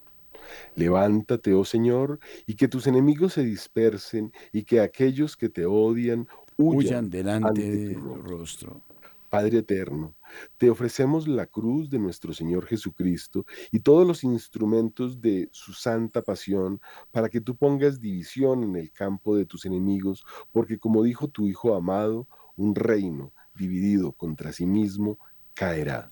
[0.76, 6.28] Levántate, oh Señor, y que tus enemigos se dispersen, y que aquellos que te odian
[6.58, 8.24] huyan, Huyan delante ante de tu tu rostro.
[8.38, 8.86] rostro.
[9.30, 10.16] Padre eterno,
[10.58, 16.22] te ofrecemos la cruz de nuestro Señor Jesucristo y todos los instrumentos de su santa
[16.22, 16.80] pasión
[17.12, 21.48] para que tú pongas división en el campo de tus enemigos, porque como dijo tu
[21.48, 25.20] Hijo amado, un reino dividido contra sí mismo
[25.54, 26.10] caerá.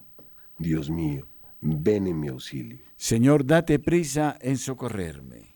[0.57, 1.27] Dios mío,
[1.63, 2.79] ven en mi auxilio.
[2.95, 5.53] Señor, date prisa en socorrerme.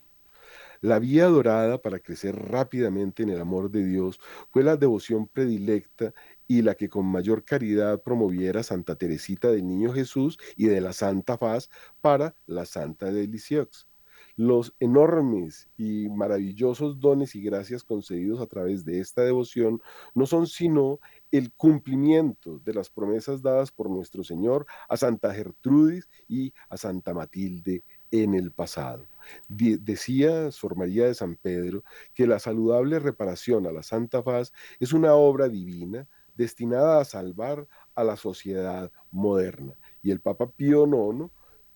[0.81, 4.19] La vía dorada para crecer rápidamente en el amor de Dios
[4.51, 6.13] fue la devoción predilecta
[6.47, 10.93] y la que con mayor caridad promoviera Santa Teresita del Niño Jesús y de la
[10.93, 13.87] Santa Faz para la Santa de Lisieux.
[14.35, 19.81] Los enormes y maravillosos dones y gracias concedidos a través de esta devoción
[20.13, 20.99] no son sino
[21.31, 27.13] el cumplimiento de las promesas dadas por nuestro Señor a Santa Gertrudis y a Santa
[27.13, 29.07] Matilde en el pasado.
[29.49, 34.93] Decía Sor María de San Pedro que la saludable reparación a la Santa Faz es
[34.93, 39.73] una obra divina destinada a salvar a la sociedad moderna.
[40.01, 41.31] Y el Papa Pío IX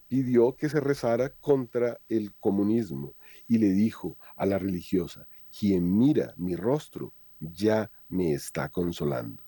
[0.08, 3.16] pidió que se rezara contra el comunismo
[3.47, 5.28] y le dijo a la religiosa,
[5.58, 9.41] quien mira mi rostro ya me está consolando.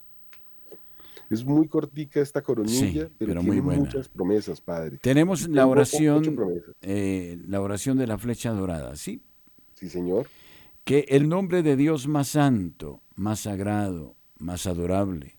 [1.30, 3.82] Es muy cortica esta coronilla, Sí, pero, pero tiene muy buena.
[3.82, 4.98] muchas promesas, Padre.
[4.98, 6.38] Tenemos la oración,
[6.82, 9.22] eh, la oración de la flecha dorada, ¿sí?
[9.76, 10.28] Sí, Señor.
[10.84, 15.38] Que el nombre de Dios más santo, más sagrado, más adorable,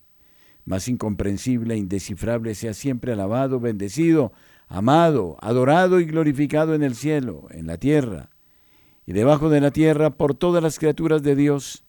[0.65, 4.33] más incomprensible e indescifrable sea siempre alabado, bendecido,
[4.67, 8.31] amado, adorado y glorificado en el cielo, en la tierra
[9.05, 11.84] y debajo de la tierra por todas las criaturas de Dios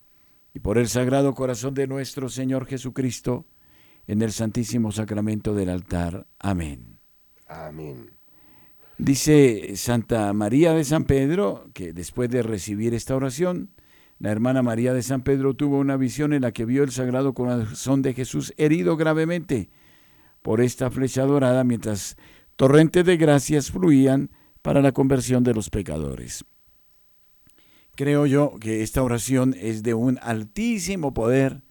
[0.57, 3.44] y por el sagrado corazón de nuestro Señor Jesucristo
[4.07, 6.26] en el santísimo sacramento del altar.
[6.38, 6.96] Amén.
[7.46, 8.12] Amén.
[8.96, 13.68] Dice Santa María de San Pedro que después de recibir esta oración,
[14.18, 17.34] la hermana María de San Pedro tuvo una visión en la que vio el sagrado
[17.34, 19.68] corazón de Jesús herido gravemente
[20.40, 22.16] por esta flecha dorada mientras
[22.57, 24.30] torrentes de gracias fluían
[24.62, 26.46] para la conversión de los pecadores.
[27.97, 31.62] Creo yo que esta oración es de un altísimo poder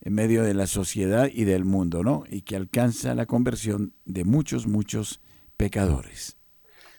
[0.00, 2.24] en medio de la sociedad y del mundo, ¿no?
[2.28, 5.20] Y que alcanza la conversión de muchos, muchos
[5.56, 6.36] pecadores.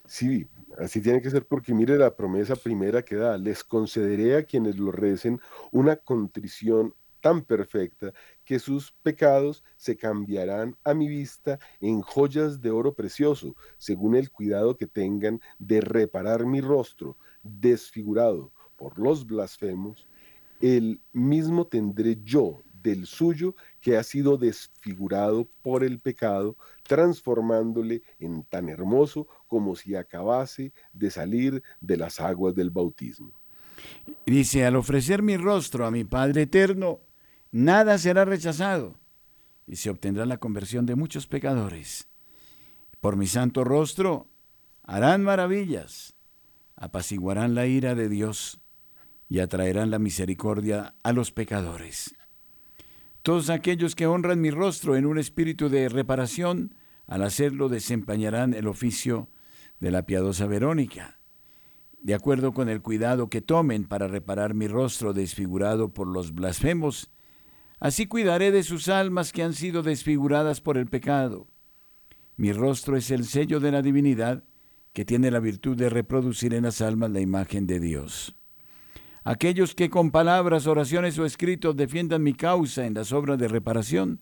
[0.05, 0.47] Sí,
[0.77, 4.77] así tiene que ser porque mire la promesa primera que da, les concederé a quienes
[4.77, 5.41] lo recen
[5.73, 8.13] una contrición tan perfecta
[8.45, 14.31] que sus pecados se cambiarán a mi vista en joyas de oro precioso, según el
[14.31, 20.07] cuidado que tengan de reparar mi rostro desfigurado por los blasfemos,
[20.59, 28.43] el mismo tendré yo del suyo que ha sido desfigurado por el pecado, transformándole en
[28.43, 33.31] tan hermoso como si acabase de salir de las aguas del bautismo.
[34.25, 37.01] Dice, al ofrecer mi rostro a mi Padre eterno,
[37.51, 38.99] nada será rechazado
[39.67, 42.07] y se obtendrá la conversión de muchos pecadores.
[42.99, 44.27] Por mi santo rostro
[44.81, 46.15] harán maravillas,
[46.75, 48.59] apaciguarán la ira de Dios
[49.31, 52.13] y atraerán la misericordia a los pecadores.
[53.23, 56.75] Todos aquellos que honran mi rostro en un espíritu de reparación,
[57.07, 59.29] al hacerlo desempeñarán el oficio
[59.79, 61.21] de la piadosa Verónica
[62.01, 67.11] de acuerdo con el cuidado que tomen para reparar mi rostro desfigurado por los blasfemos,
[67.79, 71.47] así cuidaré de sus almas que han sido desfiguradas por el pecado.
[72.37, 74.43] Mi rostro es el sello de la divinidad
[74.93, 78.35] que tiene la virtud de reproducir en las almas la imagen de Dios.
[79.23, 84.19] Aquellos que con palabras, oraciones o escritos defiendan mi causa en las obras de reparación,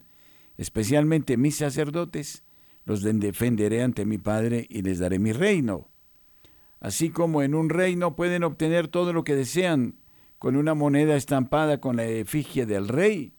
[0.58, 2.43] especialmente mis sacerdotes,
[2.84, 5.89] los defenderé ante mi Padre y les daré mi reino.
[6.82, 9.95] Así como en un reino pueden obtener todo lo que desean
[10.38, 13.34] con una moneda estampada con la efigie del rey,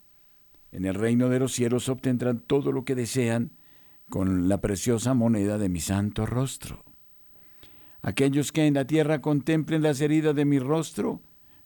[0.72, 3.52] en el reino de los cielos obtendrán todo lo que desean
[4.08, 6.84] con la preciosa moneda de mi santo rostro.
[8.02, 11.20] Aquellos que en la tierra contemplen las heridas de mi rostro,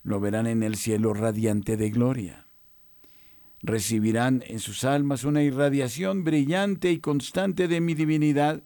[0.05, 2.46] lo verán en el cielo radiante de gloria.
[3.62, 8.62] Recibirán en sus almas una irradiación brillante y constante de mi divinidad,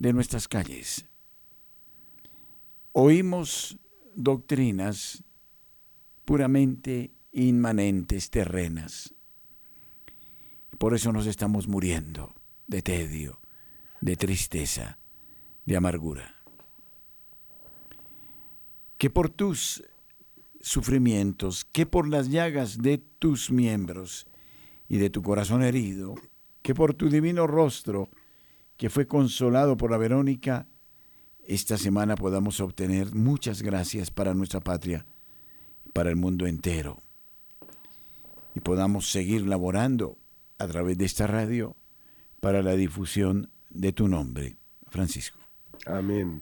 [0.00, 1.06] de nuestras calles.
[2.90, 3.78] Oímos
[4.16, 5.22] doctrinas
[6.24, 9.14] puramente inmanentes, terrenas.
[10.78, 12.34] Por eso nos estamos muriendo
[12.66, 13.40] de tedio,
[14.00, 14.98] de tristeza,
[15.66, 16.42] de amargura.
[18.98, 19.84] Que por tus
[20.60, 24.26] sufrimientos, que por las llagas de tus miembros
[24.88, 26.16] y de tu corazón herido,
[26.70, 28.10] que por tu divino rostro,
[28.76, 30.68] que fue consolado por la Verónica,
[31.44, 35.04] esta semana podamos obtener muchas gracias para nuestra patria
[35.92, 37.02] para el mundo entero.
[38.54, 40.16] Y podamos seguir laborando
[40.58, 41.74] a través de esta radio
[42.38, 44.56] para la difusión de tu nombre,
[44.90, 45.40] Francisco.
[45.86, 46.40] Amén.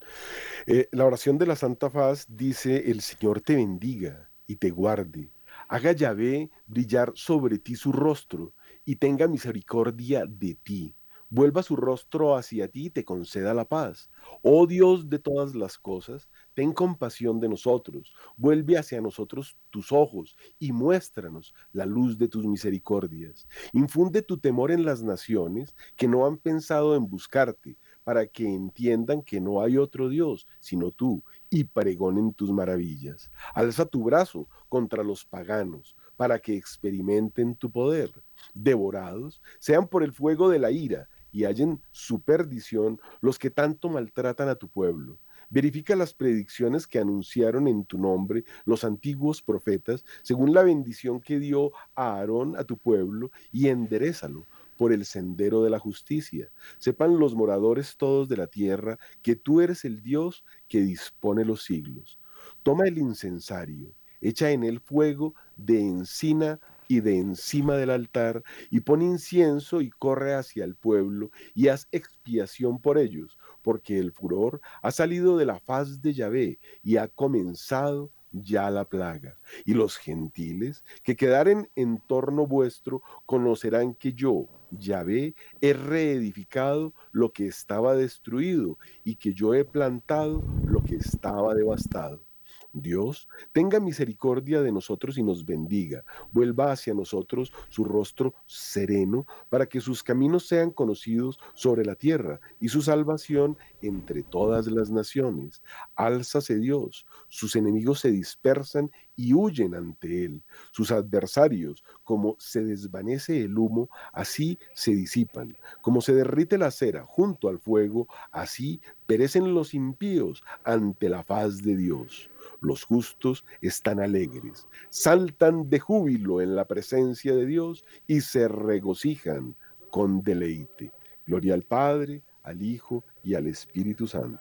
[0.66, 5.30] Eh, la oración de la Santa Faz dice, el Señor te bendiga y te guarde,
[5.68, 8.52] haga Yahvé brillar sobre ti su rostro
[8.88, 10.96] y tenga misericordia de ti
[11.30, 14.10] vuelva su rostro hacia ti y te conceda la paz.
[14.42, 20.36] Oh Dios de todas las cosas, ten compasión de nosotros, vuelve hacia nosotros tus ojos
[20.58, 23.46] y muéstranos la luz de tus misericordias.
[23.72, 29.22] Infunde tu temor en las naciones que no han pensado en buscarte, para que entiendan
[29.22, 33.30] que no hay otro Dios sino tú, y pregonen tus maravillas.
[33.54, 38.10] Alza tu brazo contra los paganos, para que experimenten tu poder.
[38.52, 43.88] Devorados sean por el fuego de la ira, y hallen su perdición los que tanto
[43.88, 45.20] maltratan a tu pueblo.
[45.50, 51.38] Verifica las predicciones que anunciaron en tu nombre los antiguos profetas, según la bendición que
[51.38, 56.50] dio a Aarón a tu pueblo, y enderezalo por el sendero de la justicia.
[56.78, 61.62] Sepan los moradores todos de la tierra que tú eres el Dios que dispone los
[61.62, 62.18] siglos.
[62.62, 66.58] Toma el incensario, echa en él fuego de encina
[66.88, 71.86] y de encima del altar, y pon incienso y corre hacia el pueblo, y haz
[71.92, 77.08] expiación por ellos, porque el furor ha salido de la faz de Yahvé, y ha
[77.08, 79.36] comenzado ya la plaga.
[79.64, 87.32] Y los gentiles que quedaren en torno vuestro conocerán que yo, Yahvé, he reedificado lo
[87.32, 92.27] que estaba destruido, y que yo he plantado lo que estaba devastado.
[92.72, 99.66] Dios tenga misericordia de nosotros y nos bendiga, vuelva hacia nosotros su rostro sereno, para
[99.66, 105.62] que sus caminos sean conocidos sobre la tierra y su salvación entre todas las naciones.
[105.94, 110.44] Álzase Dios, sus enemigos se dispersan y huyen ante él.
[110.70, 115.56] Sus adversarios, como se desvanece el humo, así se disipan.
[115.82, 121.62] Como se derrite la cera junto al fuego, así perecen los impíos ante la faz
[121.62, 122.30] de Dios.
[122.60, 129.54] Los justos están alegres, saltan de júbilo en la presencia de Dios y se regocijan
[129.90, 130.92] con deleite.
[131.26, 134.40] Gloria al Padre, al Hijo y al Espíritu Santo.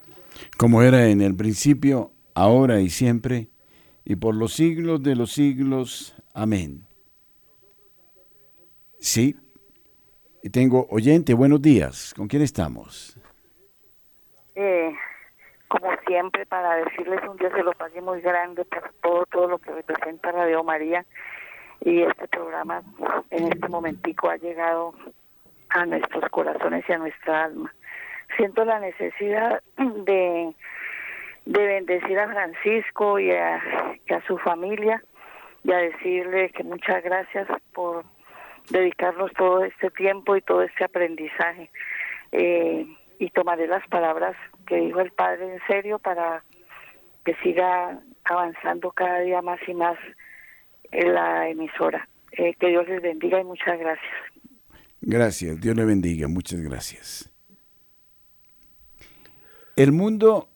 [0.58, 3.50] Como era en el principio, ahora y siempre,
[4.06, 6.16] y por los siglos de los siglos.
[6.34, 6.86] Amén.
[9.00, 9.36] Sí,
[10.52, 12.14] tengo oyente, buenos días.
[12.16, 13.18] ¿Con quién estamos?
[14.56, 14.92] Eh,
[15.68, 19.58] como siempre, para decirles un Dios se lo pague muy grande por todo, todo lo
[19.58, 21.06] que representa Radio María.
[21.82, 22.82] Y este programa
[23.30, 24.94] en este momentico ha llegado
[25.70, 27.74] a nuestros corazones y a nuestra alma.
[28.36, 30.54] Siento la necesidad de,
[31.46, 33.62] de bendecir a Francisco y a,
[34.26, 35.04] su familia
[35.64, 38.04] y a decirle que muchas gracias por
[38.70, 41.70] dedicarnos todo este tiempo y todo este aprendizaje.
[42.32, 42.86] Eh,
[43.20, 46.44] y tomaré las palabras que dijo el Padre en serio para
[47.26, 49.98] que siga avanzando cada día más y más
[50.92, 52.08] en la emisora.
[52.32, 54.14] Eh, que Dios les bendiga y muchas gracias.
[55.02, 57.32] Gracias, Dios le bendiga, muchas gracias.
[59.76, 60.50] El mundo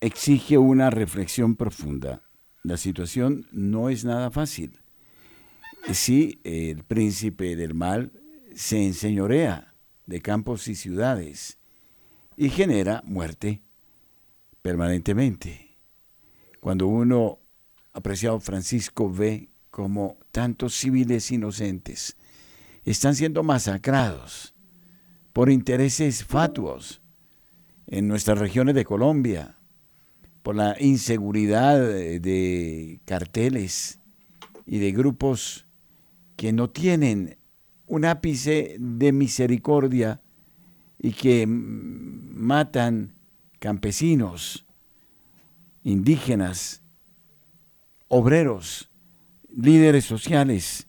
[0.00, 2.22] exige una reflexión profunda.
[2.62, 4.80] La situación no es nada fácil.
[5.92, 8.10] Si el príncipe del mal
[8.54, 9.74] se enseñorea
[10.06, 11.58] de campos y ciudades
[12.36, 13.62] y genera muerte
[14.62, 15.76] permanentemente.
[16.60, 17.38] Cuando uno,
[17.92, 22.16] apreciado Francisco, ve como tantos civiles inocentes
[22.84, 24.54] están siendo masacrados
[25.32, 27.02] por intereses fatuos
[27.86, 29.56] en nuestras regiones de Colombia,
[30.42, 33.98] por la inseguridad de carteles
[34.66, 35.66] y de grupos
[36.36, 37.36] que no tienen
[37.86, 40.20] un ápice de misericordia
[40.98, 43.14] y que matan
[43.58, 44.64] campesinos,
[45.84, 46.82] indígenas,
[48.08, 48.90] obreros,
[49.56, 50.86] líderes sociales.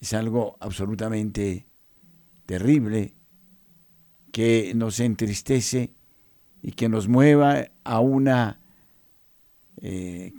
[0.00, 1.66] Es algo absolutamente
[2.46, 3.14] terrible
[4.32, 5.92] que nos entristece
[6.62, 8.60] y que nos mueva a una
[9.80, 10.32] eh,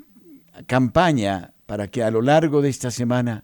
[0.66, 3.44] campaña para que a lo largo de esta semana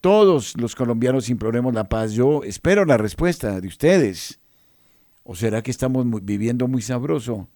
[0.00, 2.12] todos los colombianos imploremos la paz.
[2.12, 4.40] Yo espero la respuesta de ustedes.
[5.24, 7.48] ¿O será que estamos viviendo muy sabroso,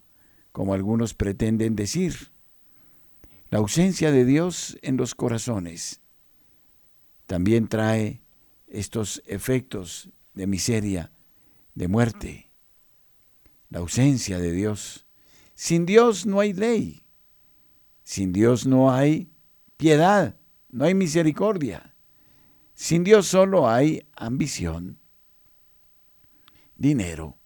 [0.52, 2.32] como algunos pretenden decir?
[3.50, 6.00] La ausencia de Dios en los corazones
[7.26, 8.22] también trae
[8.66, 11.12] estos efectos de miseria,
[11.74, 12.50] de muerte.
[13.70, 15.06] La ausencia de Dios.
[15.54, 17.02] Sin Dios no hay ley.
[18.02, 19.30] Sin Dios no hay
[19.76, 20.36] piedad,
[20.70, 21.94] no hay misericordia.
[22.74, 24.98] Sin Dios solo hay ambición,
[26.76, 27.37] dinero,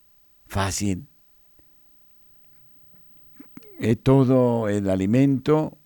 [0.52, 1.08] fácil.
[3.80, 5.78] Eh, todo el alimento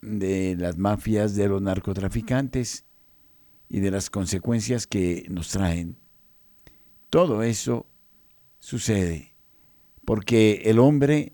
[0.00, 2.84] de las mafias, de los narcotraficantes
[3.68, 5.98] y de las consecuencias que nos traen.
[7.10, 7.86] Todo eso
[8.60, 9.34] sucede
[10.04, 11.32] porque el hombre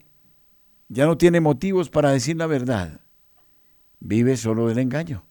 [0.89, 3.03] ya no tiene motivos para decir la verdad,
[4.01, 5.27] vive solo del engaño.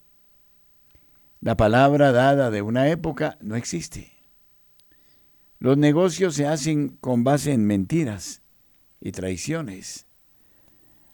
[1.40, 4.13] La palabra dada de una época no existe.
[5.64, 8.42] Los negocios se hacen con base en mentiras
[9.00, 10.06] y traiciones.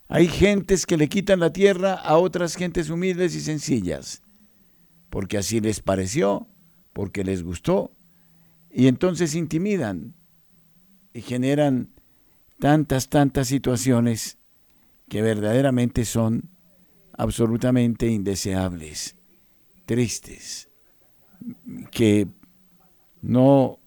[0.09, 4.21] Hay gentes que le quitan la tierra a otras gentes humildes y sencillas,
[5.09, 6.49] porque así les pareció,
[6.91, 7.93] porque les gustó,
[8.69, 10.15] y entonces intimidan
[11.13, 11.87] y generan
[12.59, 14.37] tantas, tantas situaciones
[15.07, 16.49] que verdaderamente son
[17.13, 19.15] absolutamente indeseables
[19.85, 20.67] tristes
[21.89, 22.27] que
[23.21, 23.80] no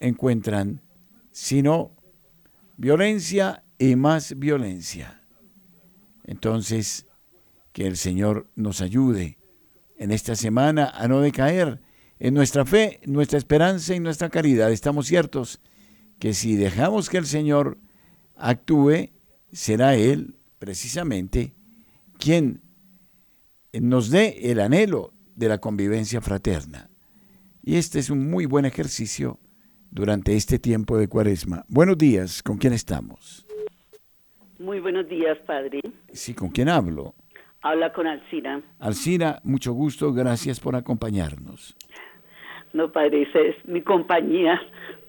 [0.00, 0.80] encuentran
[1.30, 1.92] sino
[2.76, 5.22] violencia y más violencia.
[6.24, 7.06] Entonces,
[7.72, 9.38] que el Señor nos ayude
[9.96, 11.80] en esta semana a no decaer
[12.18, 14.72] en nuestra fe, nuestra esperanza y nuestra caridad.
[14.72, 15.60] Estamos ciertos
[16.18, 17.78] que si dejamos que el Señor
[18.36, 19.10] actúe,
[19.52, 21.54] será Él precisamente
[22.18, 22.60] quien
[23.72, 26.90] nos dé el anhelo de la convivencia fraterna.
[27.62, 29.38] Y este es un muy buen ejercicio
[29.90, 31.64] durante este tiempo de cuaresma.
[31.68, 33.46] Buenos días, ¿con quién estamos?
[34.58, 35.80] Muy buenos días, padre.
[36.12, 37.14] Sí, ¿con quién hablo?
[37.62, 38.62] Habla con Alcina.
[38.78, 41.76] Alcina, mucho gusto, gracias por acompañarnos.
[42.72, 44.60] No, padre, esa es mi compañía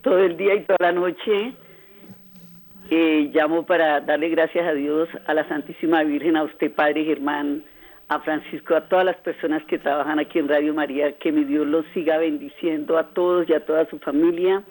[0.02, 1.54] todo el día y toda la noche.
[2.90, 7.64] Eh, llamo para darle gracias a Dios, a la Santísima Virgen, a usted, Padre Germán,
[8.12, 11.66] a Francisco, a todas las personas que trabajan aquí en Radio María, que mi Dios
[11.66, 14.64] los siga bendiciendo a todos y a toda su familia.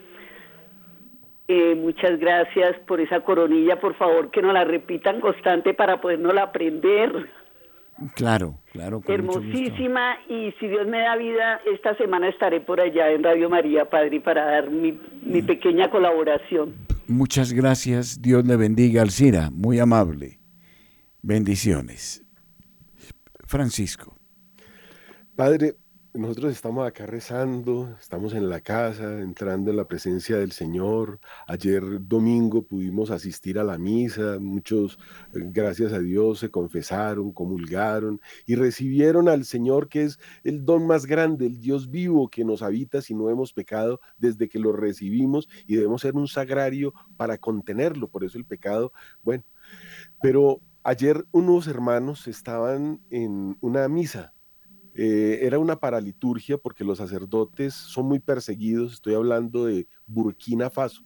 [1.48, 6.36] Eh, muchas gracias por esa coronilla, por favor que nos la repitan constante para podernos
[6.36, 7.30] aprender.
[8.14, 9.00] Claro, claro.
[9.08, 13.88] Hermosísima y si Dios me da vida, esta semana estaré por allá en Radio María,
[13.88, 15.46] Padre, para dar mi, mi mm.
[15.46, 16.74] pequeña colaboración.
[17.08, 20.40] Muchas gracias, Dios le bendiga, Alcira, muy amable.
[21.22, 22.22] Bendiciones.
[23.50, 24.16] Francisco.
[25.34, 25.74] Padre,
[26.14, 31.18] nosotros estamos acá rezando, estamos en la casa, entrando en la presencia del Señor.
[31.48, 35.00] Ayer domingo pudimos asistir a la misa, muchos,
[35.34, 40.86] eh, gracias a Dios, se confesaron, comulgaron y recibieron al Señor, que es el don
[40.86, 44.70] más grande, el Dios vivo que nos habita si no hemos pecado desde que lo
[44.70, 48.06] recibimos y debemos ser un sagrario para contenerlo.
[48.06, 48.92] Por eso el pecado,
[49.24, 49.42] bueno,
[50.22, 54.32] pero Ayer unos hermanos estaban en una misa.
[54.94, 58.94] Eh, era una paraliturgia porque los sacerdotes son muy perseguidos.
[58.94, 61.04] Estoy hablando de Burkina Faso.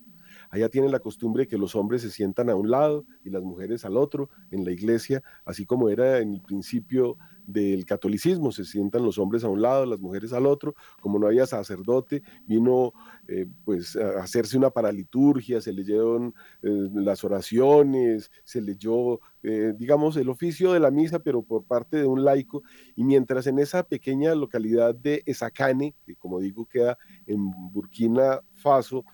[0.49, 3.43] Allá tienen la costumbre de que los hombres se sientan a un lado y las
[3.43, 8.64] mujeres al otro en la iglesia, así como era en el principio del catolicismo, se
[8.64, 12.92] sientan los hombres a un lado, las mujeres al otro, como no había sacerdote, vino
[13.28, 20.16] eh, pues a hacerse una paraliturgia, se leyeron eh, las oraciones, se leyó, eh, digamos,
[20.16, 22.62] el oficio de la misa, pero por parte de un laico,
[22.97, 29.05] y mientras en esa pequeña localidad de Esacane, que como digo queda en Burkina Faso,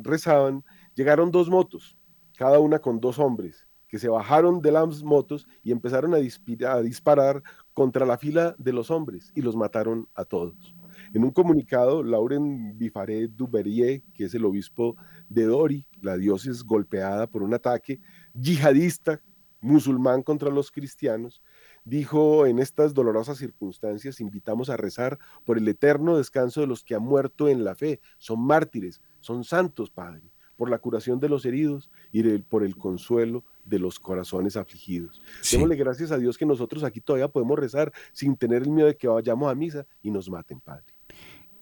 [0.00, 0.62] rezaban,
[0.94, 1.98] llegaron dos motos,
[2.36, 7.42] cada una con dos hombres, que se bajaron de las motos y empezaron a, disparar
[7.72, 10.74] contra la fila de los hombres y los mataron a todos.
[11.14, 14.96] En un comunicado, Lauren Bifaré Duberier, que es el obispo
[15.28, 18.00] de Dori, la diócesis golpeada por un ataque
[18.34, 19.20] yihadista
[19.60, 21.42] musulmán contra los cristianos,
[21.84, 26.94] dijo en estas dolorosas circunstancias, invitamos a rezar por el eterno descanso de los que
[26.94, 31.44] han muerto en la fe, son mártires, son santos, Padre, por la curación de los
[31.44, 35.22] heridos y por el consuelo de los corazones afligidos.
[35.50, 38.96] Démosle gracias a Dios que nosotros aquí todavía podemos rezar sin tener el miedo de
[38.96, 40.84] que vayamos a misa y nos maten, Padre.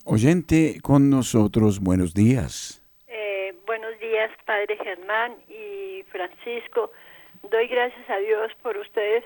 [0.04, 2.82] Oyente con nosotros, buenos días.
[3.06, 6.90] Eh, buenos días, Padre Germán y Francisco.
[7.50, 9.24] Doy gracias a Dios por ustedes,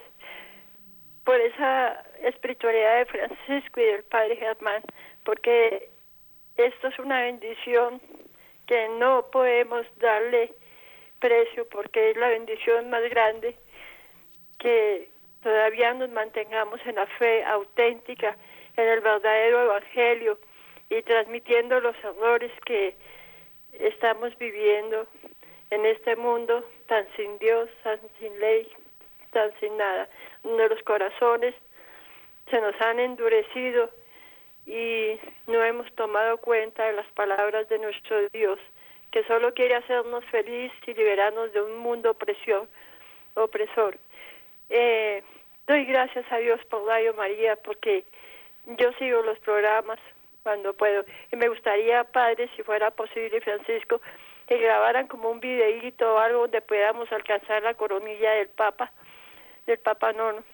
[1.24, 4.82] por esa espiritualidad de Francisco y del Padre Germán,
[5.24, 5.90] porque
[6.56, 8.00] esto es una bendición
[8.68, 10.52] que no podemos darle
[11.18, 13.56] precio porque es la bendición más grande
[14.58, 15.08] que
[15.42, 18.36] todavía nos mantengamos en la fe auténtica,
[18.76, 20.38] en el verdadero evangelio
[20.90, 22.94] y transmitiendo los errores que
[23.72, 25.06] estamos viviendo
[25.70, 28.68] en este mundo tan sin Dios, tan sin ley,
[29.32, 30.08] tan sin nada,
[30.42, 31.54] donde los corazones
[32.50, 33.90] se nos han endurecido
[34.68, 38.60] y no hemos tomado cuenta de las palabras de nuestro Dios
[39.10, 42.68] que solo quiere hacernos feliz y liberarnos de un mundo opresión,
[43.34, 43.96] opresor.
[44.68, 45.22] Eh,
[45.66, 48.04] doy gracias a Dios por Radio María porque
[48.66, 49.98] yo sigo los programas
[50.42, 51.04] cuando puedo.
[51.32, 54.02] Y me gustaría, Padre, si fuera posible, Francisco,
[54.46, 58.92] que grabaran como un videíto o algo donde podamos alcanzar la coronilla del Papa,
[59.66, 60.44] del Papa Nono,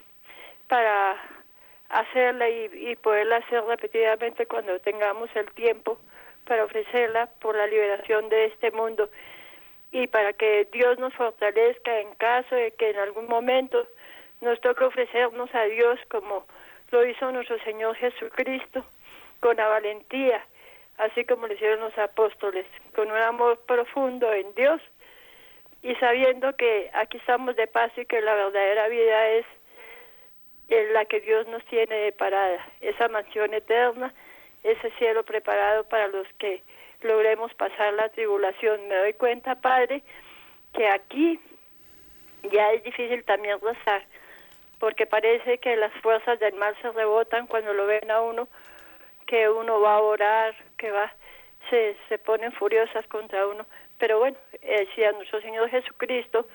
[0.69, 1.17] para
[1.89, 5.99] hacerla y, y poderla hacer repetidamente cuando tengamos el tiempo
[6.47, 9.11] para ofrecerla por la liberación de este mundo.
[9.93, 13.87] Y para que Dios nos fortalezca en caso de que en algún momento
[14.41, 16.45] nos toque ofrecernos a Dios como
[16.91, 18.85] lo hizo nuestro Señor Jesucristo,
[19.41, 20.45] con la valentía,
[20.99, 24.81] así como lo hicieron los apóstoles, con un amor profundo en Dios
[25.85, 29.45] y sabiendo que aquí estamos de paso y que la verdadera vida es
[30.93, 34.13] la que Dios nos tiene de parada, esa mansión eterna
[34.65, 36.63] ese cielo preparado para los que
[37.03, 38.89] logremos pasar la tribulación.
[38.89, 40.03] Me doy cuenta, Padre,
[40.73, 41.39] que aquí
[42.51, 44.05] ya es difícil también rezar,
[44.81, 48.49] porque parece que las fuerzas del mal se rebotan cuando lo ven a uno,
[49.27, 51.13] que uno va a orar, que va,
[51.71, 53.67] se, se ponen furiosas contra uno.
[53.99, 56.47] Pero bueno, eh, si a nuestro Señor Jesucristo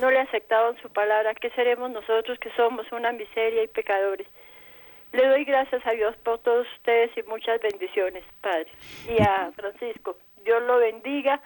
[0.00, 4.26] no le aceptaban su palabra, ¿qué seremos nosotros que somos una miseria y pecadores?
[5.12, 8.68] Le doy gracias a Dios por todos ustedes y muchas bendiciones, Padre.
[9.08, 11.40] Y a Francisco, Dios lo bendiga,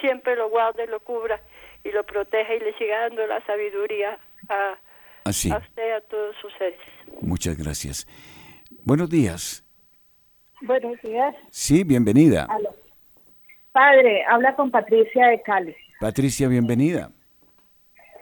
[0.00, 1.40] siempre lo guarde, lo cubra
[1.84, 4.18] y lo proteja y le siga dando la sabiduría
[4.48, 4.76] a,
[5.24, 5.50] Así.
[5.50, 6.80] a usted y a todos sus seres.
[7.20, 8.06] Muchas gracias.
[8.84, 9.64] Buenos días.
[10.62, 11.34] Buenos días.
[11.50, 12.46] Sí, bienvenida.
[12.48, 12.74] Aló.
[13.72, 15.74] Padre, habla con Patricia de Cali.
[16.00, 17.10] Patricia, bienvenida.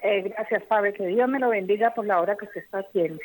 [0.02, 0.92] Eh, gracias, Padre.
[0.92, 3.20] Que Dios me lo bendiga por la hora que usted está haciendo.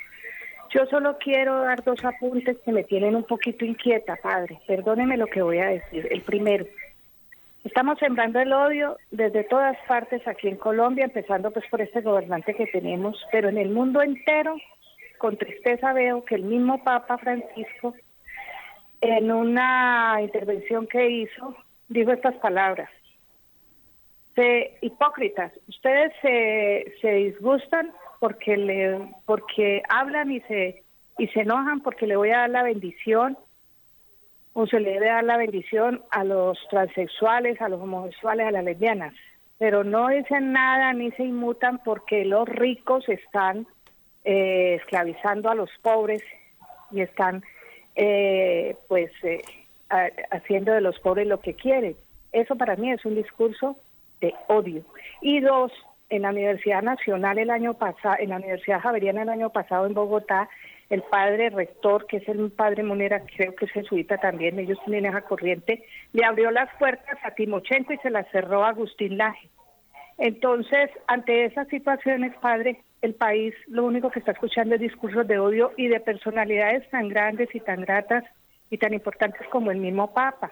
[0.76, 4.60] Yo solo quiero dar dos apuntes que me tienen un poquito inquieta, padre.
[4.68, 6.08] Perdóneme lo que voy a decir.
[6.12, 6.66] El primero,
[7.64, 12.56] estamos sembrando el odio desde todas partes aquí en Colombia, empezando pues por este gobernante
[12.56, 14.58] que tenemos, pero en el mundo entero,
[15.18, 17.96] con tristeza veo que el mismo Papa Francisco,
[19.02, 21.56] en una intervención que hizo,
[21.88, 22.90] dijo estas palabras.
[24.36, 30.84] Se, hipócritas, ustedes se, se disgustan porque le porque hablan y se
[31.18, 33.38] y se enojan porque le voy a dar la bendición
[34.54, 38.64] o se le debe dar la bendición a los transexuales, a los homosexuales, a las
[38.64, 39.14] lesbianas,
[39.58, 43.68] pero no dicen nada ni se inmutan porque los ricos están
[44.24, 46.24] eh, esclavizando a los pobres
[46.92, 47.44] y están
[47.96, 49.42] eh, pues eh,
[50.32, 51.96] haciendo de los pobres lo que quieren.
[52.32, 53.78] Eso para mí es un discurso
[54.26, 54.84] de odio.
[55.22, 55.72] Y dos,
[56.10, 59.94] en la Universidad Nacional el año pasado, en la Universidad Javeriana el año pasado en
[59.94, 60.50] Bogotá,
[60.90, 65.08] el padre rector, que es el padre Monera, creo que es jesuita también, ellos tienen
[65.08, 69.50] esa corriente, le abrió las puertas a Timochenko y se las cerró a Agustín Laje.
[70.18, 75.40] Entonces, ante esas situaciones, padre, el país lo único que está escuchando es discursos de
[75.40, 78.24] odio y de personalidades tan grandes y tan gratas
[78.70, 80.52] y tan importantes como el mismo Papa.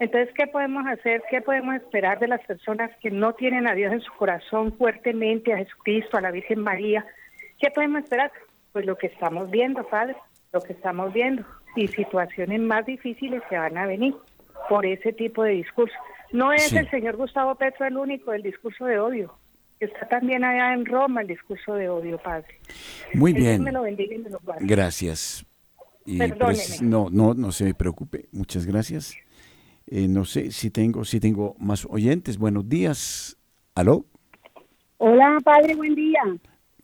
[0.00, 1.22] Entonces, ¿qué podemos hacer?
[1.30, 5.52] ¿Qué podemos esperar de las personas que no tienen a Dios en su corazón fuertemente,
[5.52, 7.06] a Jesucristo, a la Virgen María?
[7.60, 8.32] ¿Qué podemos esperar?
[8.72, 10.16] Pues lo que estamos viendo, Padre,
[10.52, 11.44] lo que estamos viendo.
[11.76, 14.14] Y situaciones más difíciles se van a venir
[14.68, 15.94] por ese tipo de discurso.
[16.32, 16.76] No es Sí.
[16.76, 19.32] el señor Gustavo Petro el único del discurso de odio.
[19.78, 22.58] Está también allá en Roma el discurso de odio, Padre.
[23.14, 23.62] Muy Que Dios bien.
[23.64, 24.64] me lo bendiga y me lo guarde.
[24.66, 25.44] Gracias.
[26.06, 26.54] Y Perdóneme.
[26.58, 28.26] pres- no, no, no se preocupe.
[28.32, 29.16] Muchas gracias.
[29.86, 32.38] Eh, no sé si tengo, si tengo más oyentes.
[32.38, 33.36] Buenos días.
[33.74, 34.04] ¿Aló?
[34.98, 36.20] Hola, padre, buen día.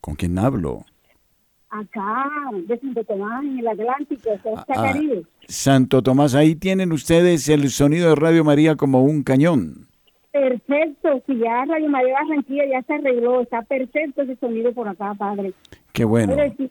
[0.00, 0.84] ¿Con quién hablo?
[1.70, 2.28] Acá,
[2.66, 5.22] de Santo Tomás, en el Atlántico, Costa Ah, Caribe.
[5.46, 9.86] Santo Tomás, ahí tienen ustedes el sonido de Radio María como un cañón.
[10.32, 15.14] Perfecto, si ya Radio María Barranquilla ya se arregló, está perfecto ese sonido por acá,
[15.14, 15.52] padre.
[15.92, 16.34] Qué bueno.
[16.56, 16.70] Si-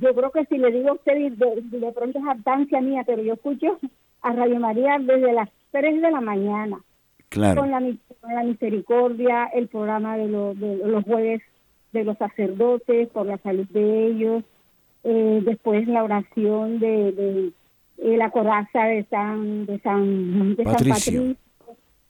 [0.00, 3.34] yo creo que si le digo a usted, de, pronto es hartancia mía, pero yo
[3.34, 3.78] escucho
[4.22, 6.78] a Radio María desde las 3 de la mañana.
[7.28, 7.62] Claro.
[7.62, 7.80] con la,
[8.20, 11.40] con la misericordia, el programa de, lo- de los jueves
[11.92, 14.44] de los sacerdotes, por la salud de ellos,
[15.04, 17.52] eh, después la oración de, de
[17.98, 21.20] eh, la coraza de San, de San, de San Patricio.
[21.22, 21.36] Patricio.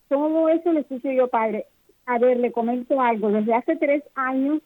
[0.09, 1.67] Todo eso le escucho yo, padre.
[2.07, 3.31] A ver, le comento algo.
[3.31, 4.61] Desde hace tres años,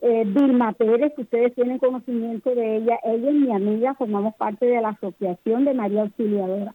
[0.00, 4.66] eh, Vilma Pérez, que ustedes tienen conocimiento de ella, ella es mi amiga, formamos parte
[4.66, 6.74] de la Asociación de María Auxiliadora.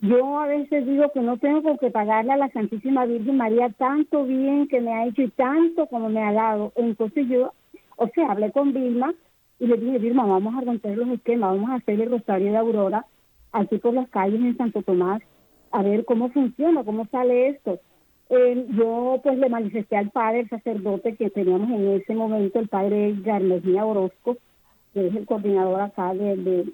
[0.00, 4.24] Yo a veces digo que no tengo qué pagarle a la Santísima Virgen María tanto
[4.24, 6.72] bien que me ha hecho y tanto como me ha dado.
[6.76, 7.52] Entonces yo,
[7.96, 9.14] o sea, hablé con Vilma
[9.58, 12.58] y le dije, Vilma, vamos a romper los esquemas, vamos a hacer el Rosario de
[12.58, 13.06] Aurora
[13.52, 15.22] aquí por las calles en Santo Tomás,
[15.70, 17.80] a ver cómo funciona, cómo sale esto.
[18.28, 23.14] Eh, yo pues le manifesté al padre, sacerdote que teníamos en ese momento, el padre
[23.22, 24.36] Garmesía Orozco,
[24.92, 26.72] que es el coordinador acá de, de,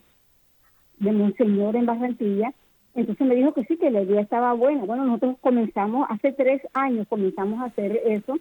[0.99, 2.53] de Monseñor en Barranquilla.
[2.95, 4.85] Entonces me dijo que sí, que la idea estaba buena.
[4.85, 8.39] Bueno, nosotros comenzamos, hace tres años comenzamos a hacer eso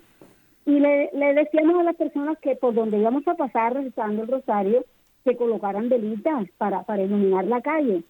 [0.65, 4.27] y le, le decíamos a las personas que por donde íbamos a pasar rezando el
[4.29, 4.85] rosario,
[5.23, 8.03] que colocaran velitas para, para iluminar la calle.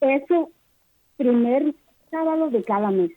[0.00, 0.50] Eso,
[1.16, 1.74] primer
[2.10, 3.10] sábado de cada mes.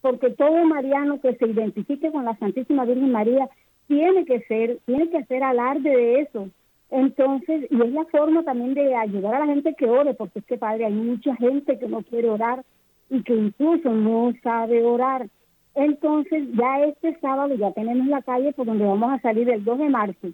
[0.00, 3.48] Porque todo mariano que se identifique con la Santísima Virgen María
[3.86, 6.48] tiene que ser, tiene que hacer alarde de eso.
[6.90, 10.44] Entonces, y es la forma también de ayudar a la gente que ore, porque es
[10.44, 12.64] que, padre, hay mucha gente que no quiere orar
[13.08, 15.28] y que incluso no sabe orar.
[15.74, 19.78] Entonces, ya este sábado ya tenemos la calle por donde vamos a salir el 2
[19.78, 20.28] de marzo.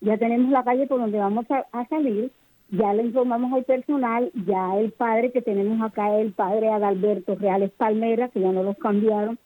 [0.00, 2.30] Ya tenemos la calle por donde vamos a, a salir.
[2.70, 4.30] Ya le informamos al personal.
[4.46, 8.76] Ya el padre que tenemos acá, el padre Adalberto Reales Palmera, que ya no los
[8.78, 9.38] cambiaron,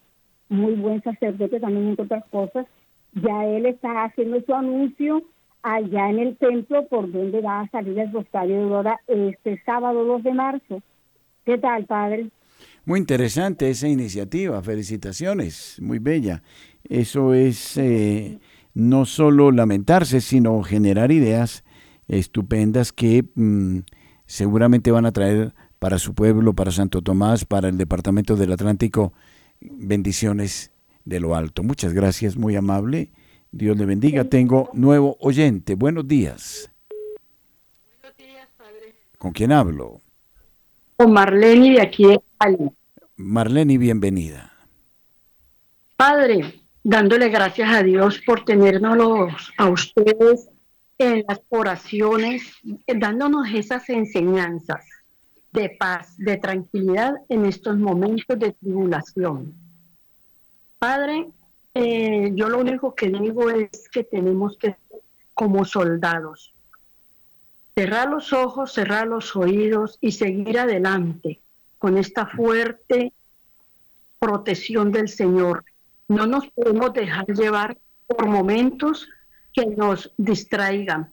[0.49, 2.65] muy buen sacerdote también, entre otras cosas.
[3.13, 5.23] Ya él está haciendo su anuncio
[5.63, 10.03] allá en el templo por donde va a salir el Rosario de Aurora este sábado
[10.03, 10.81] 2 de marzo.
[11.45, 12.29] ¿Qué tal, padre?
[12.85, 16.41] Muy interesante esa iniciativa, felicitaciones, muy bella.
[16.89, 18.39] Eso es eh,
[18.73, 21.63] no solo lamentarse, sino generar ideas
[22.11, 23.79] estupendas que mm,
[24.25, 29.13] seguramente van a traer para su pueblo, para Santo Tomás, para el Departamento del Atlántico,
[29.59, 30.71] bendiciones
[31.05, 31.63] de lo alto.
[31.63, 33.09] Muchas gracias, muy amable.
[33.51, 34.25] Dios le bendiga.
[34.25, 35.75] Tengo nuevo oyente.
[35.75, 36.69] Buenos días.
[39.17, 40.01] ¿Con quién hablo?
[40.97, 42.71] Con Marlene de aquí de Cali.
[43.15, 44.51] Marlene, bienvenida.
[45.95, 50.50] Padre, dándole gracias a Dios por tenernos a ustedes
[51.01, 52.43] en las oraciones,
[52.87, 54.85] eh, dándonos esas enseñanzas
[55.51, 59.53] de paz, de tranquilidad en estos momentos de tribulación.
[60.79, 61.27] Padre,
[61.73, 64.75] eh, yo lo único que digo es que tenemos que,
[65.33, 66.53] como soldados,
[67.75, 71.39] cerrar los ojos, cerrar los oídos y seguir adelante
[71.77, 73.11] con esta fuerte
[74.19, 75.65] protección del Señor.
[76.07, 77.77] No nos podemos dejar llevar
[78.07, 79.07] por momentos
[79.53, 81.11] que nos distraigan,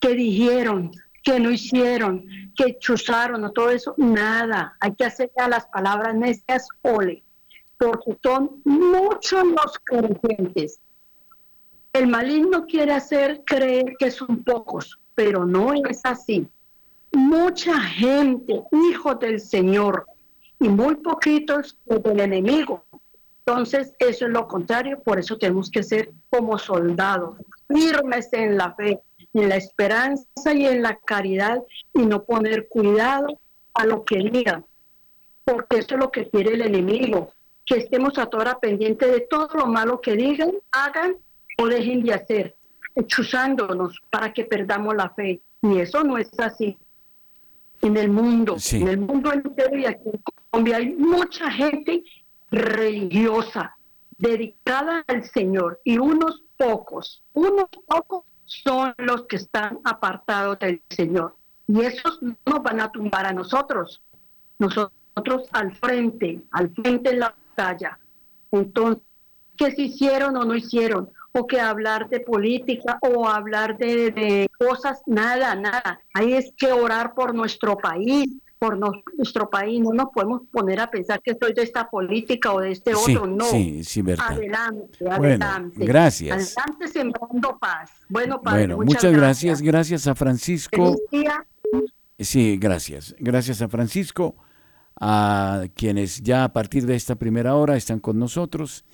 [0.00, 0.92] que dijeron,
[1.22, 2.24] que no hicieron,
[2.56, 4.76] que chuzaron o todo eso, nada.
[4.80, 7.24] Hay que hacer a las palabras necias ole,
[7.78, 10.78] porque son muchos los creyentes.
[11.92, 16.46] El maligno quiere hacer creer que son pocos, pero no es así.
[17.12, 20.06] Mucha gente, hijos del Señor,
[20.60, 22.84] y muy poquitos del enemigo.
[23.44, 27.36] Entonces, eso es lo contrario, por eso tenemos que ser como soldados,
[27.68, 29.00] firmes en la fe,
[29.34, 31.62] en la esperanza y en la caridad
[31.92, 33.38] y no poner cuidado
[33.74, 34.64] a lo que digan,
[35.44, 37.32] porque eso es lo que quiere el enemigo,
[37.64, 41.16] que estemos a toda hora pendiente de todo lo malo que digan, hagan
[41.58, 42.56] o dejen de hacer,
[42.94, 45.40] hechuzándonos para que perdamos la fe.
[45.62, 46.78] Y eso no es así.
[47.82, 48.80] En el mundo, Sí.
[48.80, 52.02] en el mundo entero y aquí en Colombia hay mucha gente
[52.50, 53.76] religiosa,
[54.16, 61.36] dedicada al Señor, y unos pocos, unos pocos son los que están apartados del Señor.
[61.68, 64.02] Y esos no nos van a tumbar a nosotros.
[64.58, 64.92] Nosotros
[65.52, 67.98] al frente, al frente en la batalla.
[68.52, 69.02] Entonces,
[69.56, 71.10] ¿qué se hicieron o no hicieron?
[71.32, 76.00] O que hablar de política o hablar de, de cosas, nada, nada.
[76.14, 79.80] Ahí es que orar por nuestro país, por no- nuestro país.
[79.80, 83.14] No nos podemos poner a pensar que soy de esta política o de este Sí,
[83.16, 83.26] otro.
[83.26, 83.44] No.
[83.44, 84.32] sí, sí, verdad.
[84.32, 85.84] Adelante, Bueno, adelante.
[85.86, 86.56] gracias.
[86.56, 87.90] Adelante sembrando paz.
[88.08, 89.60] Bueno, padre, Bueno, muchas gracias.
[89.62, 90.96] Gracias a Francisco.
[92.18, 93.14] Sí, gracias.
[93.18, 94.36] Gracias a Francisco,
[94.98, 98.84] a quienes ya a partir de esta primera hora están con nosotros.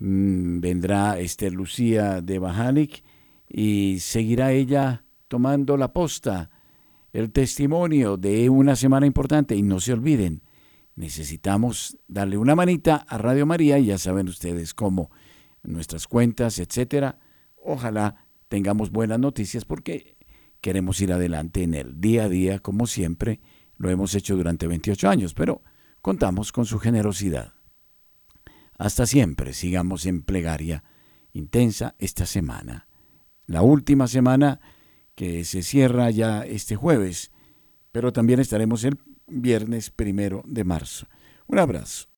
[0.00, 3.02] Mm, vendrá Esther Lucía de Bajanic
[3.48, 6.50] y seguirá ella tomando la posta,
[7.18, 9.56] el testimonio de una semana importante.
[9.56, 10.42] Y no se olviden,
[10.94, 15.10] necesitamos darle una manita a Radio María ya saben ustedes cómo
[15.64, 17.18] nuestras cuentas, etcétera.
[17.56, 20.16] Ojalá tengamos buenas noticias porque
[20.60, 23.40] queremos ir adelante en el día a día, como siempre
[23.76, 25.62] lo hemos hecho durante 28 años, pero
[26.00, 27.54] contamos con su generosidad.
[28.78, 30.84] Hasta siempre, sigamos en plegaria
[31.32, 32.86] intensa esta semana.
[33.46, 34.60] La última semana
[35.18, 37.32] que se cierra ya este jueves,
[37.90, 41.08] pero también estaremos el viernes primero de marzo.
[41.48, 42.06] Un abrazo.